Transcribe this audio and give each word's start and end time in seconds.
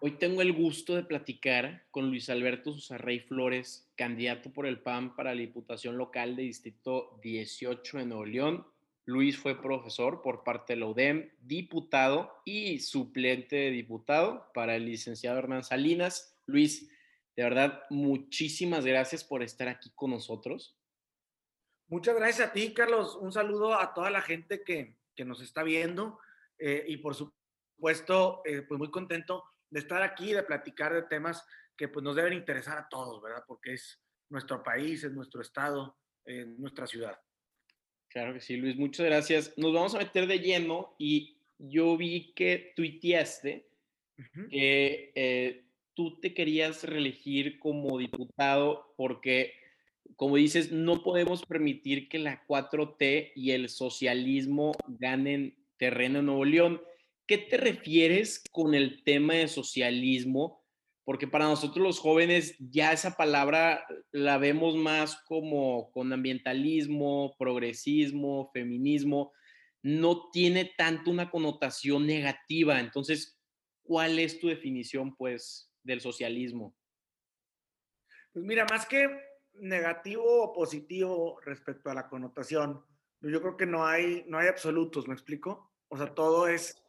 Hoy 0.00 0.12
tengo 0.12 0.42
el 0.42 0.52
gusto 0.52 0.94
de 0.94 1.02
platicar 1.02 1.84
con 1.90 2.08
Luis 2.08 2.30
Alberto 2.30 2.72
Susarrey 2.72 3.18
Flores, 3.18 3.90
candidato 3.96 4.52
por 4.52 4.64
el 4.64 4.78
PAN 4.78 5.16
para 5.16 5.34
la 5.34 5.40
Diputación 5.40 5.98
Local 5.98 6.36
de 6.36 6.44
Distrito 6.44 7.18
18 7.20 7.98
de 7.98 8.06
Nuevo 8.06 8.24
León. 8.24 8.64
Luis 9.06 9.36
fue 9.36 9.60
profesor 9.60 10.22
por 10.22 10.44
parte 10.44 10.74
de 10.74 10.80
la 10.80 10.86
UDEM, 10.86 11.32
diputado 11.40 12.32
y 12.44 12.78
suplente 12.78 13.56
de 13.56 13.70
diputado 13.72 14.52
para 14.54 14.76
el 14.76 14.86
licenciado 14.86 15.36
Hernán 15.36 15.64
Salinas. 15.64 16.38
Luis, 16.46 16.88
de 17.34 17.42
verdad, 17.42 17.82
muchísimas 17.90 18.86
gracias 18.86 19.24
por 19.24 19.42
estar 19.42 19.66
aquí 19.66 19.90
con 19.96 20.12
nosotros. 20.12 20.78
Muchas 21.88 22.14
gracias 22.14 22.50
a 22.50 22.52
ti, 22.52 22.72
Carlos. 22.72 23.16
Un 23.20 23.32
saludo 23.32 23.74
a 23.74 23.94
toda 23.94 24.10
la 24.10 24.22
gente 24.22 24.62
que, 24.62 24.94
que 25.16 25.24
nos 25.24 25.40
está 25.40 25.64
viendo 25.64 26.20
eh, 26.56 26.84
y 26.86 26.98
por 26.98 27.16
supuesto, 27.16 28.42
eh, 28.44 28.62
pues 28.62 28.78
muy 28.78 28.92
contento 28.92 29.42
de 29.70 29.80
estar 29.80 30.02
aquí, 30.02 30.32
de 30.32 30.42
platicar 30.42 30.92
de 30.92 31.02
temas 31.02 31.44
que 31.76 31.88
pues 31.88 32.02
nos 32.02 32.16
deben 32.16 32.32
interesar 32.32 32.78
a 32.78 32.88
todos, 32.88 33.22
¿verdad? 33.22 33.44
Porque 33.46 33.74
es 33.74 34.00
nuestro 34.28 34.62
país, 34.62 35.04
es 35.04 35.12
nuestro 35.12 35.40
estado, 35.40 35.96
es 36.24 36.46
nuestra 36.58 36.86
ciudad. 36.86 37.18
Claro 38.08 38.34
que 38.34 38.40
sí, 38.40 38.56
Luis, 38.56 38.76
muchas 38.76 39.06
gracias. 39.06 39.56
Nos 39.56 39.72
vamos 39.72 39.94
a 39.94 39.98
meter 39.98 40.26
de 40.26 40.38
lleno 40.38 40.94
y 40.98 41.38
yo 41.58 41.96
vi 41.96 42.32
que 42.34 42.72
tuiteaste 42.74 43.68
que 44.50 45.12
eh, 45.14 45.64
tú 45.94 46.18
te 46.20 46.34
querías 46.34 46.82
reelegir 46.82 47.58
como 47.60 47.98
diputado 47.98 48.94
porque, 48.96 49.54
como 50.16 50.36
dices, 50.36 50.72
no 50.72 51.02
podemos 51.02 51.44
permitir 51.44 52.08
que 52.08 52.18
la 52.18 52.44
4T 52.46 53.32
y 53.36 53.52
el 53.52 53.68
socialismo 53.68 54.72
ganen 54.86 55.56
terreno 55.76 56.18
en 56.18 56.26
Nuevo 56.26 56.44
León. 56.44 56.82
¿Qué 57.28 57.36
te 57.36 57.58
refieres 57.58 58.42
con 58.50 58.74
el 58.74 59.04
tema 59.04 59.34
de 59.34 59.48
socialismo? 59.48 60.64
Porque 61.04 61.28
para 61.28 61.44
nosotros 61.44 61.86
los 61.86 61.98
jóvenes 61.98 62.56
ya 62.58 62.90
esa 62.90 63.18
palabra 63.18 63.86
la 64.12 64.38
vemos 64.38 64.76
más 64.76 65.22
como 65.26 65.92
con 65.92 66.10
ambientalismo, 66.10 67.36
progresismo, 67.38 68.50
feminismo, 68.54 69.34
no 69.82 70.30
tiene 70.30 70.72
tanto 70.78 71.10
una 71.10 71.30
connotación 71.30 72.06
negativa. 72.06 72.80
Entonces, 72.80 73.38
¿cuál 73.82 74.18
es 74.18 74.40
tu 74.40 74.48
definición, 74.48 75.14
pues, 75.14 75.70
del 75.82 76.00
socialismo? 76.00 76.74
Pues 78.32 78.42
mira, 78.42 78.64
más 78.70 78.86
que 78.86 79.06
negativo 79.52 80.44
o 80.44 80.52
positivo 80.54 81.40
respecto 81.44 81.90
a 81.90 81.94
la 81.94 82.08
connotación, 82.08 82.82
yo 83.20 83.42
creo 83.42 83.58
que 83.58 83.66
no 83.66 83.86
hay, 83.86 84.24
no 84.28 84.38
hay 84.38 84.48
absolutos, 84.48 85.06
¿me 85.08 85.12
explico? 85.12 85.74
O 85.88 85.98
sea, 85.98 86.14
todo 86.14 86.48
es 86.48 86.82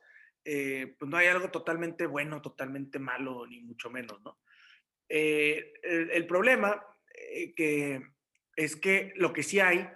eh, 0.46 0.96
pues 0.98 1.10
no 1.10 1.18
hay 1.18 1.28
algo 1.28 1.50
totalmente 1.50 2.06
bueno, 2.06 2.42
totalmente 2.42 3.00
malo, 3.00 3.46
ni 3.46 3.62
mucho 3.62 3.90
menos, 3.90 4.22
¿no? 4.22 4.40
Eh, 5.10 5.74
el, 5.84 6.28
problema 6.28 6.86
eh, 7.14 7.54
que 7.56 8.02
es 8.56 8.76
que 8.76 9.14
lo 9.16 9.34
que 9.34 9.44
sí 9.44 9.60
hay, 9.60 9.90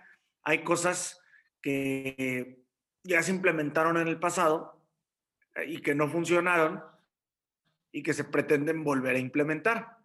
hay 0.44 0.64
cosas 0.64 1.22
que 1.62 2.64
ya 3.04 3.22
se 3.22 3.32
implementaron 3.32 3.98
en 3.98 4.08
el 4.08 4.20
pasado 4.20 4.84
y 5.68 5.82
que 5.82 5.94
no 5.94 6.10
funcionaron 6.10 6.84
y 7.92 8.02
que 8.02 8.14
se 8.14 8.24
pretenden 8.24 8.84
volver 8.84 9.16
a 9.16 9.20
implementar. 9.20 9.98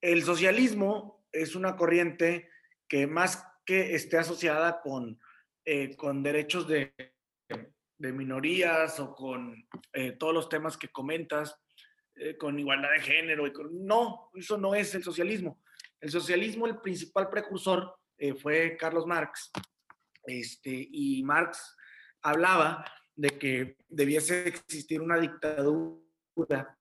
El 0.00 0.24
socialismo 0.24 1.24
es 1.30 1.54
una 1.54 1.76
corriente 1.76 2.50
que 2.88 3.06
más 3.06 3.46
que 3.64 3.94
esté 3.94 4.18
asociada 4.18 4.80
con, 4.80 5.20
con 5.96 6.24
derechos 6.24 6.66
de, 6.66 6.92
de 8.00 8.12
minorías 8.12 8.98
o 8.98 9.14
con 9.14 9.68
eh, 9.92 10.12
todos 10.12 10.32
los 10.32 10.48
temas 10.48 10.78
que 10.78 10.88
comentas, 10.88 11.54
eh, 12.14 12.36
con 12.38 12.58
igualdad 12.58 12.92
de 12.92 13.02
género. 13.02 13.46
Y 13.46 13.52
No, 13.72 14.30
eso 14.34 14.56
no 14.56 14.74
es 14.74 14.94
el 14.94 15.04
socialismo. 15.04 15.62
El 16.00 16.10
socialismo, 16.10 16.66
el 16.66 16.80
principal 16.80 17.28
precursor 17.28 17.94
eh, 18.16 18.34
fue 18.34 18.76
Carlos 18.78 19.06
Marx. 19.06 19.50
Este, 20.24 20.88
y 20.90 21.22
Marx 21.22 21.76
hablaba 22.22 22.90
de 23.14 23.38
que 23.38 23.76
debiese 23.86 24.48
existir 24.48 25.02
una 25.02 25.18
dictadura, 25.18 26.78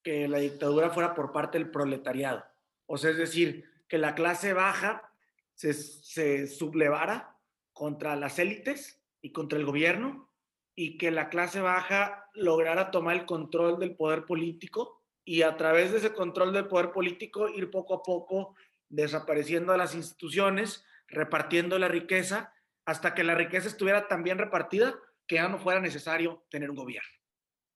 que 0.00 0.28
la 0.28 0.38
dictadura 0.38 0.90
fuera 0.90 1.12
por 1.12 1.32
parte 1.32 1.58
del 1.58 1.72
proletariado. 1.72 2.44
O 2.86 2.96
sea, 2.96 3.10
es 3.10 3.16
decir, 3.16 3.64
que 3.88 3.98
la 3.98 4.14
clase 4.14 4.52
baja 4.52 5.12
se, 5.54 5.72
se 5.72 6.46
sublevara 6.46 7.36
contra 7.72 8.14
las 8.14 8.38
élites 8.38 8.97
y 9.20 9.32
contra 9.32 9.58
el 9.58 9.64
gobierno 9.64 10.30
y 10.74 10.96
que 10.96 11.10
la 11.10 11.28
clase 11.28 11.60
baja 11.60 12.28
lograra 12.34 12.90
tomar 12.90 13.16
el 13.16 13.26
control 13.26 13.78
del 13.78 13.96
poder 13.96 14.24
político 14.24 15.02
y 15.24 15.42
a 15.42 15.56
través 15.56 15.92
de 15.92 15.98
ese 15.98 16.12
control 16.12 16.52
del 16.52 16.68
poder 16.68 16.92
político 16.92 17.48
ir 17.48 17.70
poco 17.70 17.94
a 17.94 18.02
poco 18.02 18.54
desapareciendo 18.88 19.72
de 19.72 19.78
las 19.78 19.94
instituciones, 19.94 20.84
repartiendo 21.08 21.78
la 21.78 21.88
riqueza 21.88 22.52
hasta 22.84 23.14
que 23.14 23.24
la 23.24 23.34
riqueza 23.34 23.68
estuviera 23.68 24.08
tan 24.08 24.22
bien 24.22 24.38
repartida 24.38 24.98
que 25.26 25.34
ya 25.34 25.48
no 25.48 25.58
fuera 25.58 25.80
necesario 25.80 26.46
tener 26.48 26.70
un 26.70 26.76
gobierno. 26.76 27.10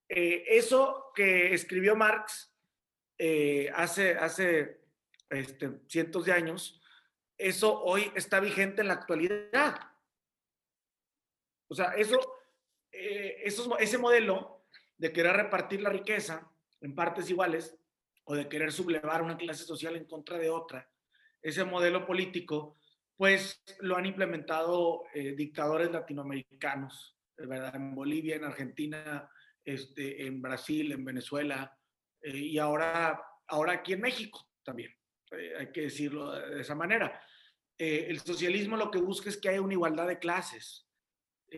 Eh, 0.09 0.45
eso 0.47 1.13
que 1.15 1.53
escribió 1.53 1.97
Marx 1.97 2.55
eh, 3.19 3.71
hace, 3.75 4.15
hace 4.15 4.81
este, 5.29 5.81
cientos 5.89 6.25
de 6.25 6.33
años, 6.33 6.81
eso 7.37 7.83
hoy 7.83 8.11
está 8.15 8.41
vigente 8.41 8.81
en 8.81 8.89
la 8.89 8.95
actualidad. 8.95 9.92
O 11.73 11.75
sea, 11.75 11.93
eso, 11.93 12.21
eh, 12.93 13.45
ese 13.45 13.97
modelo 13.97 14.67
de 14.99 15.11
querer 15.11 15.33
repartir 15.35 15.81
la 15.81 15.89
riqueza 15.89 16.53
en 16.83 16.95
partes 16.95 17.31
iguales 17.31 17.75
o 18.25 18.35
de 18.35 18.47
querer 18.47 18.71
sublevar 18.71 19.23
una 19.23 19.39
clase 19.39 19.65
social 19.65 19.97
en 19.97 20.05
contra 20.05 20.37
de 20.37 20.51
otra, 20.51 20.87
ese 21.41 21.65
modelo 21.65 22.05
político, 22.05 22.79
pues 23.17 23.65
lo 23.81 23.97
han 23.97 24.05
implementado 24.05 25.05
eh, 25.15 25.33
dictadores 25.35 25.91
latinoamericanos, 25.91 27.17
¿verdad? 27.39 27.75
En 27.75 27.95
Bolivia, 27.95 28.37
en 28.37 28.45
Argentina, 28.45 29.27
este, 29.65 30.27
en 30.27 30.43
Brasil, 30.43 30.93
en 30.93 31.07
Venezuela 31.07 31.75
eh, 32.21 32.37
y 32.37 32.59
ahora, 32.59 33.19
ahora 33.47 33.73
aquí 33.73 33.95
en 33.95 34.03
México 34.03 34.47
también, 34.63 34.95
hay 35.59 35.73
que 35.73 35.83
decirlo 35.83 36.33
de, 36.33 36.61
esa 36.61 36.75
manera. 36.75 37.19
el 37.79 38.21
socialismo 38.21 38.77
lo 38.77 38.91
que 38.91 38.99
busca 38.99 39.31
es 39.31 39.39
que 39.39 39.49
haya 39.49 39.63
una 39.63 39.73
igualdad 39.73 40.07
de 40.07 40.19
clases, 40.19 40.87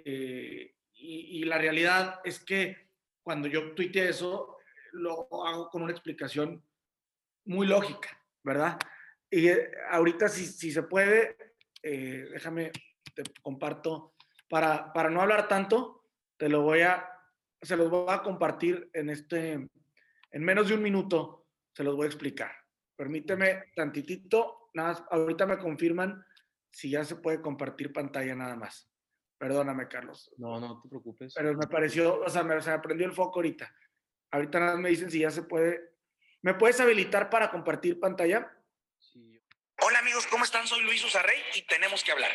eh, 0.05 0.75
y, 0.93 1.45
la 1.45 1.59
realidad 1.59 2.21
es 2.25 2.43
que 2.43 2.89
cuando 3.23 3.49
yo 3.49 3.75
tuiteé 3.75 4.09
eso, 4.09 4.57
lo 4.93 5.29
hago 5.45 5.69
con 5.69 5.83
una 5.83 5.93
explicación 5.93 6.65
muy 7.45 7.67
lógica, 7.67 8.23
¿verdad? 8.43 8.79
Y 9.31 9.49
eh, 9.49 9.71
ahorita, 9.91 10.29
si, 10.29 10.47
si 10.47 10.71
se 10.71 10.85
puede, 10.85 11.37
eh, 11.83 12.29
déjame, 12.33 12.73
te 13.15 13.23
comparto, 13.43 14.15
para, 14.49 14.93
para 14.93 15.11
no 15.11 15.21
hablar 15.21 15.49
tanto, 15.49 16.07
te 16.37 16.49
lo 16.49 16.63
voy 16.63 16.81
a, 16.81 17.09
se 17.61 17.77
los 17.77 17.91
voy 17.91 18.07
a 18.09 18.23
compartir 18.23 18.89
en 18.93 19.11
este, 19.11 19.53
en 19.53 20.45
menos 20.45 20.69
de 20.69 20.75
un 20.75 20.83
minuto, 20.83 21.47
se 21.73 21.85
los 21.85 21.97
voy 21.97 22.05
a 22.05 22.09
explicar. 22.09 22.53
Permíteme 22.97 23.65
tantitito, 23.75 24.71
nada 24.75 25.07
ahorita 25.11 25.47
me 25.47 25.59
confirman 25.59 26.25
si 26.71 26.91
ya 26.91 27.05
se 27.05 27.17
puede 27.17 27.41
compartir 27.41 27.93
pantalla 27.93 28.35
nada 28.35 28.57
más. 28.57 28.94
Perdóname, 29.39 29.89
Carlos. 29.89 30.33
No, 30.39 30.61
no 30.61 30.81
te 30.81 30.89
preocupes. 30.89 31.35
Pero 31.35 31.55
me 31.55 31.67
pareció, 31.67 32.21
o 32.21 32.29
sea, 32.29 32.43
me, 32.43 32.61
se 32.61 32.71
me 32.71 32.79
prendió 32.79 33.07
el 33.07 33.13
foco 33.13 33.41
ahorita. 33.41 33.73
Ahorita 34.31 34.61
nada 34.61 34.77
me 34.77 34.89
dicen 34.89 35.11
si 35.11 35.21
ya 35.21 35.31
se 35.31 35.43
puede. 35.43 35.81
¿Me 36.43 36.55
puedes 36.55 36.81
habilitar 36.81 37.31
para 37.31 37.51
compartir 37.51 38.01
pantalla? 38.01 38.51
Amigos, 40.15 40.31
¿cómo 40.31 40.45
están? 40.45 40.69
Soy 40.69 40.81
Luis 40.83 41.03
Usarrey 41.03 41.43
y 41.55 41.63
tenemos 41.63 42.05
que 42.05 42.13
hablar. 42.13 42.33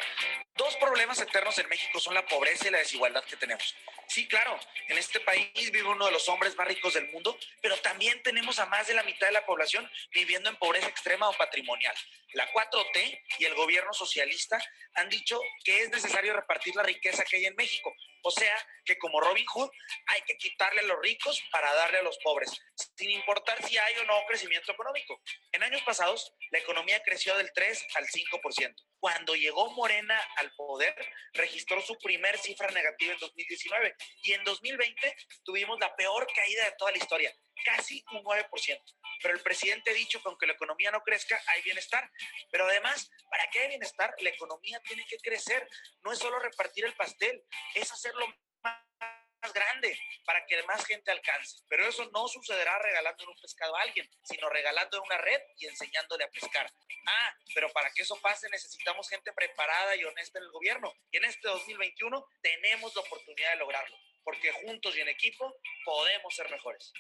Dos 0.58 0.76
problemas 0.76 1.22
eternos 1.22 1.58
en 1.60 1.70
México 1.70 1.98
son 2.02 2.14
la 2.14 2.26
pobreza 2.26 2.68
y 2.68 2.72
la 2.72 2.80
desigualdad 2.80 3.24
que 3.24 3.38
tenemos. 3.38 3.74
Sí, 4.06 4.28
claro, 4.28 4.60
en 4.90 4.98
este 4.98 5.22
país 5.22 5.72
vive 5.72 5.84
uno 5.84 6.08
de 6.08 6.12
los 6.12 6.28
hombres 6.28 6.58
más 6.58 6.68
ricos 6.68 6.96
del 6.96 7.10
mundo, 7.10 7.40
pero 7.62 7.78
también 7.78 8.22
tenemos 8.22 8.60
a 8.60 8.66
más 8.66 8.88
de 8.88 8.96
la 8.96 9.04
mitad 9.04 9.28
de 9.28 9.32
la 9.32 9.46
población 9.46 9.90
viviendo 10.12 10.50
en 10.50 10.58
pobreza 10.58 10.90
extrema 10.90 11.30
o 11.30 11.38
patrimonial. 11.38 11.96
La 12.34 12.52
4T 12.52 13.22
y 13.38 13.46
el 13.46 13.56
gobierno 13.56 13.94
socialista 13.94 14.62
han 14.96 15.08
dicho 15.08 15.40
que 15.64 15.84
es 15.84 15.90
necesario 15.90 16.34
repartir 16.34 16.76
la 16.76 16.84
riqueza 16.84 17.24
que 17.24 17.38
hay 17.38 17.46
en 17.46 17.56
México. 17.56 17.96
O 18.24 18.32
sea, 18.32 18.56
que 18.86 18.98
como 18.98 19.22
Robin 19.22 19.46
Hood 19.46 19.70
hay 20.08 20.22
que 20.24 20.38
quitarle 20.38 20.82
a 20.82 20.86
los 20.86 21.00
ricos 21.02 21.42
para 21.52 21.74
darle 21.74 22.00
a 22.00 22.04
los 22.04 22.18
pobres, 22.20 22.52
sin 22.96 23.12
importar 23.12 23.64
si 23.64 23.78
hay 23.78 23.96
o 23.98 24.04
no 24.06 24.26
crecimiento 24.28 24.72
económico. 24.72 25.22
En 25.52 25.64
años 25.64 25.82
pasados, 25.84 26.34
la 26.52 26.60
economía 26.60 27.02
creció 27.04 27.36
del 27.38 27.52
3 27.54 27.88
al 27.96 28.06
5%. 28.08 28.76
Cuando 29.00 29.36
llegó 29.36 29.72
Morena 29.72 30.20
al 30.38 30.52
poder, 30.56 30.96
registró 31.34 31.82
su 31.82 31.98
primer 32.00 32.38
cifra 32.38 32.70
negativa 32.72 33.14
en 33.14 33.20
2019 33.20 33.96
y 34.24 34.34
en 34.34 34.44
2020 34.44 35.16
tuvimos 35.44 35.80
la 35.80 35.96
peor 35.96 36.28
caída 36.34 36.66
de 36.66 36.76
toda 36.78 36.92
la 36.92 36.98
historia, 36.98 37.34
casi 37.64 38.04
un 38.12 38.24
9%. 38.24 38.82
Pero 39.22 39.34
el 39.34 39.42
presidente 39.42 39.92
ha 39.92 39.94
dicho 39.94 40.22
que 40.22 40.30
aunque 40.30 40.48
la 40.48 40.54
economía 40.54 40.92
no 40.92 41.02
crezca, 41.02 41.42
hay 41.48 41.62
bienestar. 41.62 42.10
Pero 42.52 42.66
además, 42.66 43.10
para 43.30 43.50
que 43.50 43.60
haya 43.60 43.70
bienestar, 43.70 44.14
la 44.20 44.30
economía 44.30 44.80
tiene 44.82 45.06
que 45.06 45.18
crecer. 45.18 45.68
No 46.04 46.12
es 46.12 46.20
solo 46.20 46.40
repartir 46.40 46.86
el 46.86 46.96
pastel, 46.96 47.44
es 47.76 47.92
hacerlo 47.92 48.26
más 48.62 49.54
grande 49.54 49.98
para 50.26 50.46
que 50.46 50.62
más 50.64 50.86
gente 50.86 51.12
alcance. 51.12 51.60
Pero 51.68 51.88
eso 51.88 52.10
no 52.12 52.28
sucederá 52.28 52.78
regalando 52.80 53.26
un 53.28 53.40
pescado 53.42 53.76
a 53.76 53.82
alguien, 53.82 54.10
sino 54.24 54.50
regalando 54.50 55.02
una 55.02 55.18
red 55.18 55.42
y 55.58 55.68
enseñándole 55.68 56.26
a 56.26 56.30
pescar. 56.30 56.72
Ah, 57.08 57.36
pero 57.54 57.70
para 57.72 57.90
que 57.92 58.02
eso 58.02 58.20
pase 58.22 58.50
necesitamos 58.50 59.10
gente 59.10 59.32
preparada 59.34 59.96
y 59.96 60.04
honesta 60.04 60.40
en 60.40 60.46
el 60.46 60.52
gobierno. 60.52 60.94
Y 61.12 61.18
en 61.18 61.26
este 61.26 61.48
2021 61.48 62.26
tenemos 62.42 62.94
la 62.96 63.02
oportunidad 63.02 63.52
de 63.52 63.58
lograrlo, 63.58 63.98
porque 64.30 64.52
juntos 64.52 64.96
y 64.96 65.02
en 65.02 65.08
equipo 65.08 65.56
podemos 65.84 66.36
ser 66.36 66.52
mejores. 66.52 66.94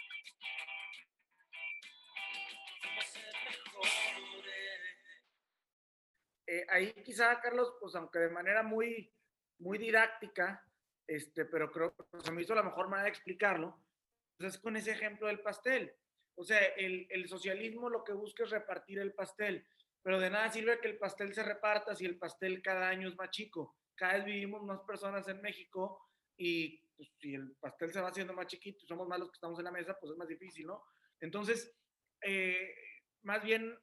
Eh, 6.48 6.66
ahí 6.70 6.92
quizá, 7.06 7.40
Carlos, 7.40 7.76
pues 7.80 7.94
aunque 7.94 8.18
de 8.18 8.31
manera 8.31 8.64
muy, 8.64 9.14
muy 9.60 9.78
didáctica, 9.78 10.66
este, 11.06 11.46
pero 11.46 11.72
creo 11.72 11.96
que 11.96 12.20
se 12.20 12.31
me 12.31 12.42
hizo 12.42 12.56
la 12.56 12.64
mejor 12.64 12.90
manera 12.90 13.04
de 13.04 13.12
explicarlo, 13.12 13.80
pues 14.36 14.56
es 14.56 14.60
con 14.60 14.75
ese 14.75 14.92
ejemplo 14.92 15.28
del 15.28 15.42
pastel. 15.42 15.96
O 16.34 16.44
sea, 16.44 16.60
el, 16.60 17.06
el, 17.12 17.28
socialismo 17.30 17.92
lo 17.92 18.04
que 18.04 18.14
busca 18.14 18.44
es 18.44 18.50
repartir 18.50 18.98
el 18.98 19.14
pastel, 19.14 19.68
pero 20.02 20.20
de 20.20 20.32
nada 20.32 20.50
sirve 20.50 20.80
que 20.80 20.88
el 20.88 20.98
pastel 20.98 21.36
se 21.36 21.44
reparta 21.44 21.96
si 21.96 22.08
el 22.08 22.18
pastel 22.18 22.64
cada 22.64 22.90
año 22.90 23.08
es 23.08 23.16
más 23.16 23.30
chico. 23.30 23.78
Cada 23.94 24.14
vez 24.14 24.25
vivimos 24.25 24.64
más 24.64 24.80
personas 24.88 25.28
en 25.28 25.42
México 25.42 26.10
y 26.36 26.88
pues, 27.00 27.13
si 27.18 27.34
el 27.34 27.56
pastel 27.62 27.94
se 27.94 28.01
va 28.01 28.10
haciendo 28.10 28.34
más 28.34 28.48
chiquito 28.48 28.84
y 28.84 28.86
somos 28.86 29.07
más 29.07 29.19
los 29.19 29.30
que 29.30 29.36
estamos 29.36 29.57
en 29.57 29.63
la 29.63 29.72
mesa, 29.72 29.96
pues 29.98 30.12
es 30.12 30.18
más 30.18 30.28
difícil, 30.28 30.68
¿no? 30.68 30.84
Entonces, 31.22 31.74
eh, 32.22 32.75
más 33.24 33.42
bien 33.42 33.74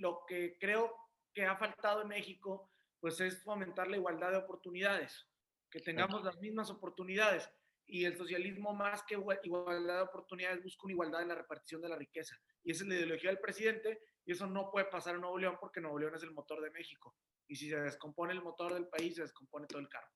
lo 0.00 0.24
que 0.26 0.58
creo 0.58 0.92
que 1.32 1.46
ha 1.46 1.56
faltado 1.56 2.02
en 2.02 2.08
México, 2.08 2.72
pues 2.98 3.20
es 3.20 3.44
fomentar 3.44 3.86
la 3.86 3.96
igualdad 3.96 4.32
de 4.32 4.38
oportunidades, 4.38 5.24
que 5.70 5.78
tengamos 5.78 6.24
las 6.24 6.36
mismas 6.40 6.68
oportunidades. 6.68 7.48
Y 7.86 8.06
el 8.06 8.16
socialismo, 8.16 8.74
más 8.74 9.04
que 9.04 9.14
igualdad 9.14 9.96
de 9.96 10.02
oportunidades, 10.02 10.64
busca 10.64 10.86
una 10.86 10.94
igualdad 10.94 11.22
en 11.22 11.28
la 11.28 11.34
repartición 11.36 11.80
de 11.80 11.90
la 11.90 11.96
riqueza. 11.96 12.36
Y 12.64 12.72
esa 12.72 12.82
es 12.82 12.88
la 12.88 12.96
ideología 12.96 13.30
del 13.30 13.38
presidente, 13.38 14.00
y 14.24 14.32
eso 14.32 14.48
no 14.48 14.68
puede 14.72 14.86
pasar 14.86 15.14
en 15.14 15.20
Nuevo 15.20 15.38
León 15.38 15.58
porque 15.60 15.80
Nuevo 15.80 16.00
León 16.00 16.16
es 16.16 16.24
el 16.24 16.32
motor 16.32 16.60
de 16.60 16.72
México. 16.72 17.14
Y 17.46 17.54
si 17.54 17.70
se 17.70 17.80
descompone 17.80 18.32
el 18.32 18.42
motor 18.42 18.74
del 18.74 18.88
país, 18.88 19.14
se 19.14 19.22
descompone 19.22 19.68
todo 19.68 19.78
el 19.78 19.88
carro. 19.88 20.10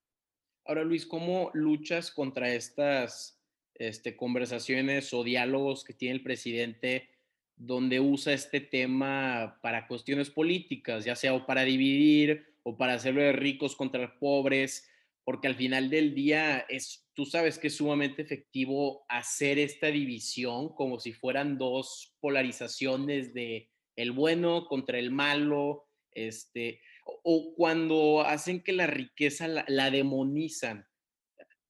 Ahora, 0.69 0.83
Luis, 0.83 1.07
¿cómo 1.07 1.49
luchas 1.55 2.11
contra 2.11 2.53
estas 2.53 3.41
este, 3.73 4.15
conversaciones 4.15 5.11
o 5.15 5.23
diálogos 5.23 5.83
que 5.83 5.95
tiene 5.95 6.13
el 6.13 6.21
presidente 6.21 7.09
donde 7.55 7.99
usa 7.99 8.33
este 8.33 8.61
tema 8.61 9.57
para 9.63 9.87
cuestiones 9.87 10.29
políticas, 10.29 11.05
ya 11.05 11.15
sea 11.15 11.33
o 11.33 11.47
para 11.47 11.63
dividir 11.63 12.53
o 12.61 12.77
para 12.77 12.93
hacerlo 12.93 13.23
de 13.23 13.31
ricos 13.31 13.75
contra 13.75 14.19
pobres, 14.19 14.87
porque 15.23 15.47
al 15.47 15.55
final 15.55 15.89
del 15.89 16.13
día 16.13 16.59
es, 16.69 17.03
tú 17.15 17.25
sabes 17.25 17.57
que 17.57 17.69
es 17.69 17.75
sumamente 17.75 18.21
efectivo 18.21 19.07
hacer 19.09 19.57
esta 19.57 19.87
división 19.87 20.69
como 20.75 20.99
si 20.99 21.13
fueran 21.13 21.57
dos 21.57 22.15
polarizaciones 22.19 23.33
de 23.33 23.71
el 23.95 24.11
bueno 24.11 24.67
contra 24.67 24.99
el 24.99 25.09
malo, 25.09 25.87
este, 26.11 26.79
o, 27.23 27.53
cuando 27.55 28.21
hacen 28.21 28.63
que 28.63 28.73
la 28.73 28.87
riqueza 28.87 29.47
la, 29.47 29.91
demonizan, 29.91 30.87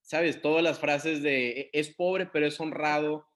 ¿sabes? 0.02 0.42
Todas 0.42 0.64
las 0.64 0.80
frases 0.80 1.22
de 1.22 1.50
e, 1.50 1.70
es 1.74 1.90
pobre 1.90 2.26
pero 2.26 2.48
es 2.48 2.60
honrado, 2.60 3.30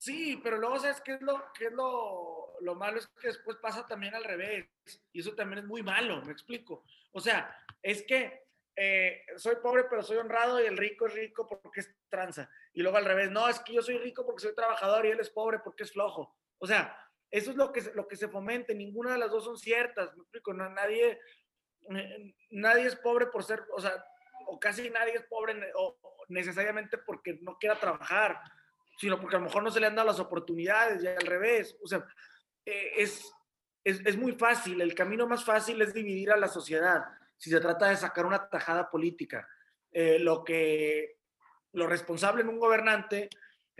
Sí, 0.00 0.40
pero 0.42 0.56
luego, 0.56 0.78
¿sabes 0.78 1.02
qué 1.02 1.12
es 1.12 1.20
lo, 1.20 1.44
qué 1.52 1.66
es 1.66 1.72
lo, 1.72 2.56
lo 2.62 2.74
malo? 2.74 2.98
Es 2.98 3.06
que 3.20 3.28
después 3.28 3.58
pasa 3.58 3.86
también 3.86 4.14
al 4.14 4.24
revés. 4.24 4.66
Y 5.12 5.20
eso 5.20 5.34
también 5.34 5.58
es 5.58 5.66
muy 5.66 5.82
malo, 5.82 6.22
me 6.22 6.32
explico. 6.32 6.84
O 7.12 7.20
sea, 7.20 7.54
es 7.82 8.02
que 8.04 8.46
eh, 8.76 9.26
soy 9.36 9.56
pobre 9.56 9.84
pero 9.90 10.02
soy 10.02 10.16
honrado 10.16 10.58
y 10.62 10.66
el 10.66 10.78
rico 10.78 11.06
es 11.06 11.12
rico 11.12 11.46
porque 11.46 11.80
es 11.80 11.94
tranza. 12.08 12.48
Y 12.72 12.80
luego 12.80 12.96
al 12.96 13.04
revés, 13.04 13.30
no, 13.30 13.46
es 13.46 13.60
que 13.60 13.74
yo 13.74 13.82
soy 13.82 13.98
rico 13.98 14.24
porque 14.24 14.40
soy 14.40 14.54
trabajador 14.54 15.04
y 15.04 15.10
él 15.10 15.20
es 15.20 15.28
pobre 15.28 15.58
porque 15.58 15.82
es 15.82 15.92
flojo. 15.92 16.34
O 16.56 16.66
sea, 16.66 16.96
eso 17.30 17.50
es 17.50 17.56
lo 17.56 17.72
que, 17.72 17.82
lo 17.94 18.06
que 18.08 18.16
se 18.16 18.28
fomente. 18.28 18.74
Ninguna 18.74 19.12
de 19.12 19.18
las 19.18 19.30
dos 19.30 19.44
son 19.44 19.58
ciertas, 19.58 20.14
me 20.16 20.22
explico. 20.22 20.52
No, 20.52 20.68
nadie, 20.68 21.18
eh, 21.94 22.34
nadie 22.50 22.86
es 22.86 22.96
pobre 22.96 23.26
por 23.26 23.44
ser, 23.44 23.64
o 23.74 23.80
sea, 23.80 24.04
o 24.46 24.58
casi 24.58 24.90
nadie 24.90 25.14
es 25.14 25.22
pobre 25.24 25.54
necesariamente 26.28 26.98
porque 26.98 27.38
no 27.42 27.56
quiera 27.56 27.78
trabajar 27.78 28.40
sino 29.00 29.18
porque 29.18 29.36
a 29.36 29.38
lo 29.38 29.46
mejor 29.46 29.62
no 29.62 29.70
se 29.70 29.80
le 29.80 29.86
han 29.86 29.94
dado 29.94 30.08
las 30.08 30.20
oportunidades 30.20 31.02
y 31.02 31.06
al 31.06 31.26
revés. 31.26 31.74
O 31.82 31.88
sea, 31.88 32.06
eh, 32.66 32.92
es, 32.98 33.32
es, 33.82 34.02
es, 34.04 34.18
muy 34.18 34.32
fácil, 34.32 34.78
el 34.82 34.94
camino 34.94 35.26
más 35.26 35.42
fácil 35.42 35.80
es 35.80 35.94
dividir 35.94 36.30
a 36.30 36.36
la 36.36 36.48
sociedad 36.48 37.04
si 37.38 37.48
se 37.48 37.60
trata 37.60 37.88
de 37.88 37.96
sacar 37.96 38.26
una 38.26 38.50
tajada 38.50 38.90
política. 38.90 39.48
Eh, 39.90 40.18
lo 40.18 40.44
que 40.44 41.16
lo 41.72 41.86
responsable 41.86 42.42
en 42.42 42.50
un 42.50 42.58
gobernante, 42.58 43.30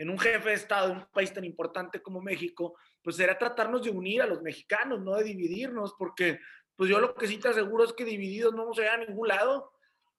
en 0.01 0.09
un 0.09 0.17
jefe 0.17 0.49
de 0.49 0.55
Estado, 0.55 0.91
en 0.91 0.97
un 0.97 1.05
país 1.13 1.31
tan 1.31 1.45
importante 1.45 2.01
como 2.01 2.21
México, 2.21 2.75
pues 3.03 3.17
será 3.17 3.37
tratarnos 3.37 3.83
de 3.83 3.91
unir 3.91 4.23
a 4.23 4.25
los 4.25 4.41
mexicanos, 4.41 4.99
no 4.99 5.15
de 5.15 5.23
dividirnos, 5.23 5.93
porque 5.95 6.39
pues 6.75 6.89
yo 6.89 6.99
lo 6.99 7.13
que 7.13 7.27
sí 7.27 7.37
te 7.37 7.49
aseguro 7.49 7.83
es 7.83 7.93
que 7.93 8.03
divididos 8.03 8.51
no 8.51 8.63
vamos 8.63 8.79
a 8.79 8.81
llegar 8.81 8.99
a 8.99 9.05
ningún 9.05 9.27
lado, 9.27 9.71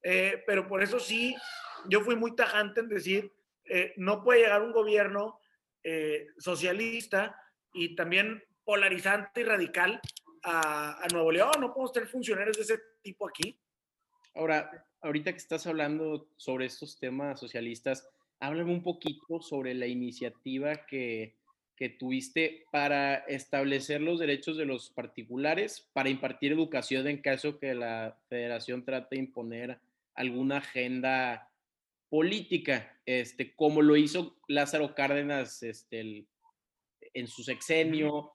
eh, 0.04 0.40
pero 0.46 0.68
por 0.68 0.84
eso 0.84 1.00
sí, 1.00 1.34
yo 1.88 2.00
fui 2.02 2.14
muy 2.14 2.36
tajante 2.36 2.80
en 2.80 2.88
decir 2.88 3.32
eh, 3.64 3.92
no 3.96 4.22
puede 4.22 4.42
llegar 4.42 4.62
un 4.62 4.72
gobierno 4.72 5.40
eh, 5.82 6.28
socialista 6.38 7.36
y 7.72 7.96
también 7.96 8.40
polarizante 8.64 9.40
y 9.40 9.44
radical 9.44 10.00
a, 10.44 11.08
Nuevo 11.12 11.32
León. 11.32 11.54
No 11.58 11.72
podemos 11.72 11.92
tener 11.92 12.08
funcionarios 12.08 12.56
de 12.56 12.62
ese 12.62 12.78
tipo 13.02 13.28
aquí. 13.28 13.58
Ahora, 14.36 14.86
ahorita 15.00 15.32
que 15.32 15.38
estás 15.38 15.66
hablando 15.66 16.28
sobre 16.36 16.66
estos 16.66 17.00
temas 17.00 17.40
socialistas, 17.40 18.08
háblame 18.42 18.72
un 18.72 18.82
poquito 18.82 19.40
sobre 19.40 19.72
la 19.72 19.86
iniciativa 19.86 20.84
que, 20.84 21.36
que 21.76 21.88
tuviste 21.88 22.66
para 22.72 23.14
establecer 23.14 24.00
los 24.00 24.18
derechos 24.18 24.56
de 24.56 24.66
los 24.66 24.90
particulares, 24.90 25.88
para 25.92 26.08
impartir 26.08 26.50
educación 26.50 27.06
en 27.06 27.22
caso 27.22 27.60
que 27.60 27.72
la 27.72 28.18
federación 28.28 28.84
trate 28.84 29.14
de 29.14 29.22
imponer 29.22 29.78
alguna 30.14 30.56
agenda 30.56 31.48
política, 32.10 32.98
este, 33.06 33.54
como 33.54 33.80
lo 33.80 33.96
hizo 33.96 34.36
Lázaro 34.48 34.92
Cárdenas 34.92 35.62
este, 35.62 36.26
en 37.14 37.26
su 37.28 37.44
sexenio. 37.44 38.32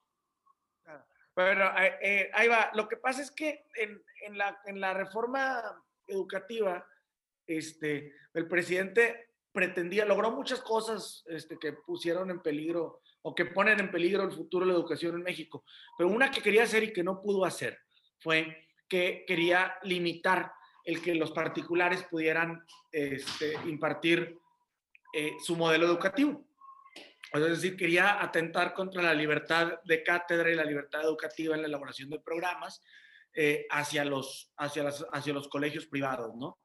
Pero 1.36 1.78
eh, 1.78 1.96
eh, 2.02 2.32
ahí 2.34 2.48
va, 2.48 2.72
lo 2.74 2.88
que 2.88 2.96
pasa 2.96 3.22
es 3.22 3.30
que 3.30 3.66
en, 3.76 4.02
en, 4.22 4.38
la, 4.38 4.58
en 4.66 4.80
la 4.80 4.94
reforma 4.94 5.84
educativa, 6.08 6.88
este, 7.46 8.14
el 8.34 8.48
presidente 8.48 9.27
pretendía, 9.58 10.06
logró 10.06 10.30
muchas 10.30 10.62
cosas 10.62 11.24
este, 11.26 11.58
que 11.58 11.74
pusieron 11.74 12.30
en 12.30 12.42
peligro 12.44 13.02
o 13.24 13.34
que 13.34 13.46
ponen 13.46 13.80
en 13.80 13.90
peligro 13.90 14.22
el 14.22 14.32
futuro 14.32 14.68
de 14.68 14.72
la 14.72 14.78
educación 14.78 15.16
en 15.16 15.24
México, 15.24 15.66
pero 15.98 16.12
una 16.12 16.30
que 16.30 16.44
quería 16.44 16.62
hacer 16.62 16.84
y 16.84 16.94
que 16.94 17.04
no 17.04 17.20
pudo 17.20 17.44
hacer 17.44 17.80
fue 18.20 18.68
que 18.88 19.26
quería 19.28 19.74
limitar 19.82 20.52
el 20.86 21.02
que 21.02 21.16
los 21.16 21.32
particulares 21.32 22.04
pudieran 22.04 22.64
este, 22.92 23.56
impartir 23.66 24.38
eh, 25.12 25.32
su 25.44 25.56
modelo 25.56 25.88
educativo. 25.88 26.46
Es 27.34 27.42
decir, 27.42 27.76
quería 27.76 28.22
atentar 28.22 28.76
contra 28.76 29.02
la 29.02 29.16
libertad 29.16 29.80
de 29.86 30.04
cátedra 30.04 30.52
y 30.52 30.56
la 30.56 30.66
libertad 30.66 31.02
educativa 31.02 31.56
en 31.56 31.64
la 31.64 31.68
elaboración 31.68 32.12
de 32.12 32.20
programas 32.20 32.84
eh, 33.34 33.66
hacia, 33.72 34.06
los, 34.06 34.54
hacia, 34.56 34.88
hacia 34.88 35.34
los 35.34 35.48
colegios 35.48 35.88
privados, 35.88 36.36
¿no? 36.36 36.60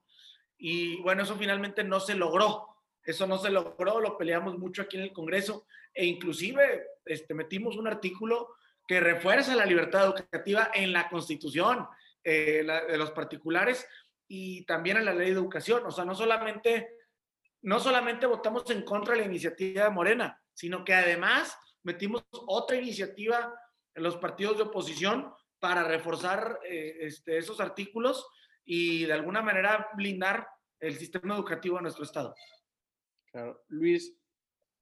Y 0.59 1.01
bueno, 1.01 1.23
eso 1.23 1.37
finalmente 1.37 1.83
no 1.85 1.99
se 1.99 2.15
logró. 2.15 2.72
Eso 3.05 3.27
no 3.27 3.39
se 3.39 3.51
logró, 3.51 4.01
lo 4.01 4.17
peleamos 4.17 4.59
mucho 4.59 4.83
aquí 4.83 4.97
en 4.97 5.05
el 5.05 5.13
Congreso 5.13 5.67
e 5.93 6.05
inclusive 6.05 6.87
este, 7.05 7.35
metimos 7.35 7.77
un 7.77 7.89
artículo 7.89 8.55
que 8.87 9.01
refuerza 9.01 9.55
la 9.55 9.67
libertad 9.67 10.05
educativa 10.05 10.71
en 10.75 10.93
la 10.93 11.09
Constitución 11.09 11.87
eh, 12.25 12.65
de 12.89 12.97
los 12.97 13.11
particulares 13.11 13.87
y 14.29 14.65
también 14.65 14.97
en 14.97 15.05
la 15.05 15.15
ley 15.15 15.27
de 15.27 15.35
educación. 15.35 15.85
O 15.87 15.91
sea, 15.91 16.05
no 16.05 16.15
solamente, 16.15 16.97
no 17.63 17.81
solamente 17.81 18.27
votamos 18.27 18.69
en 18.71 18.83
contra 18.83 19.15
de 19.15 19.21
la 19.21 19.27
iniciativa 19.27 19.85
de 19.85 19.91
Morena, 19.91 20.41
sino 20.55 20.85
que 20.85 20.95
además 20.95 21.57
metimos 21.83 22.25
otra 22.31 22.77
iniciativa 22.77 23.53
en 23.95 24.03
los 24.03 24.17
partidos 24.17 24.57
de 24.57 24.65
oposición 24.65 25.33
para 25.59 25.85
reforzar 25.85 26.61
eh, 26.65 26.99
este, 27.01 27.39
esos 27.39 27.61
artículos 27.61 28.27
y 28.65 29.05
de 29.05 29.13
alguna 29.13 29.43
manera 29.43 29.89
blindar 29.95 30.49
el 30.81 30.99
sistema 30.99 31.35
educativo 31.35 31.77
de 31.77 31.83
nuestro 31.83 32.05
estado. 32.05 32.35
Claro, 33.33 33.65
Luis, 33.69 34.15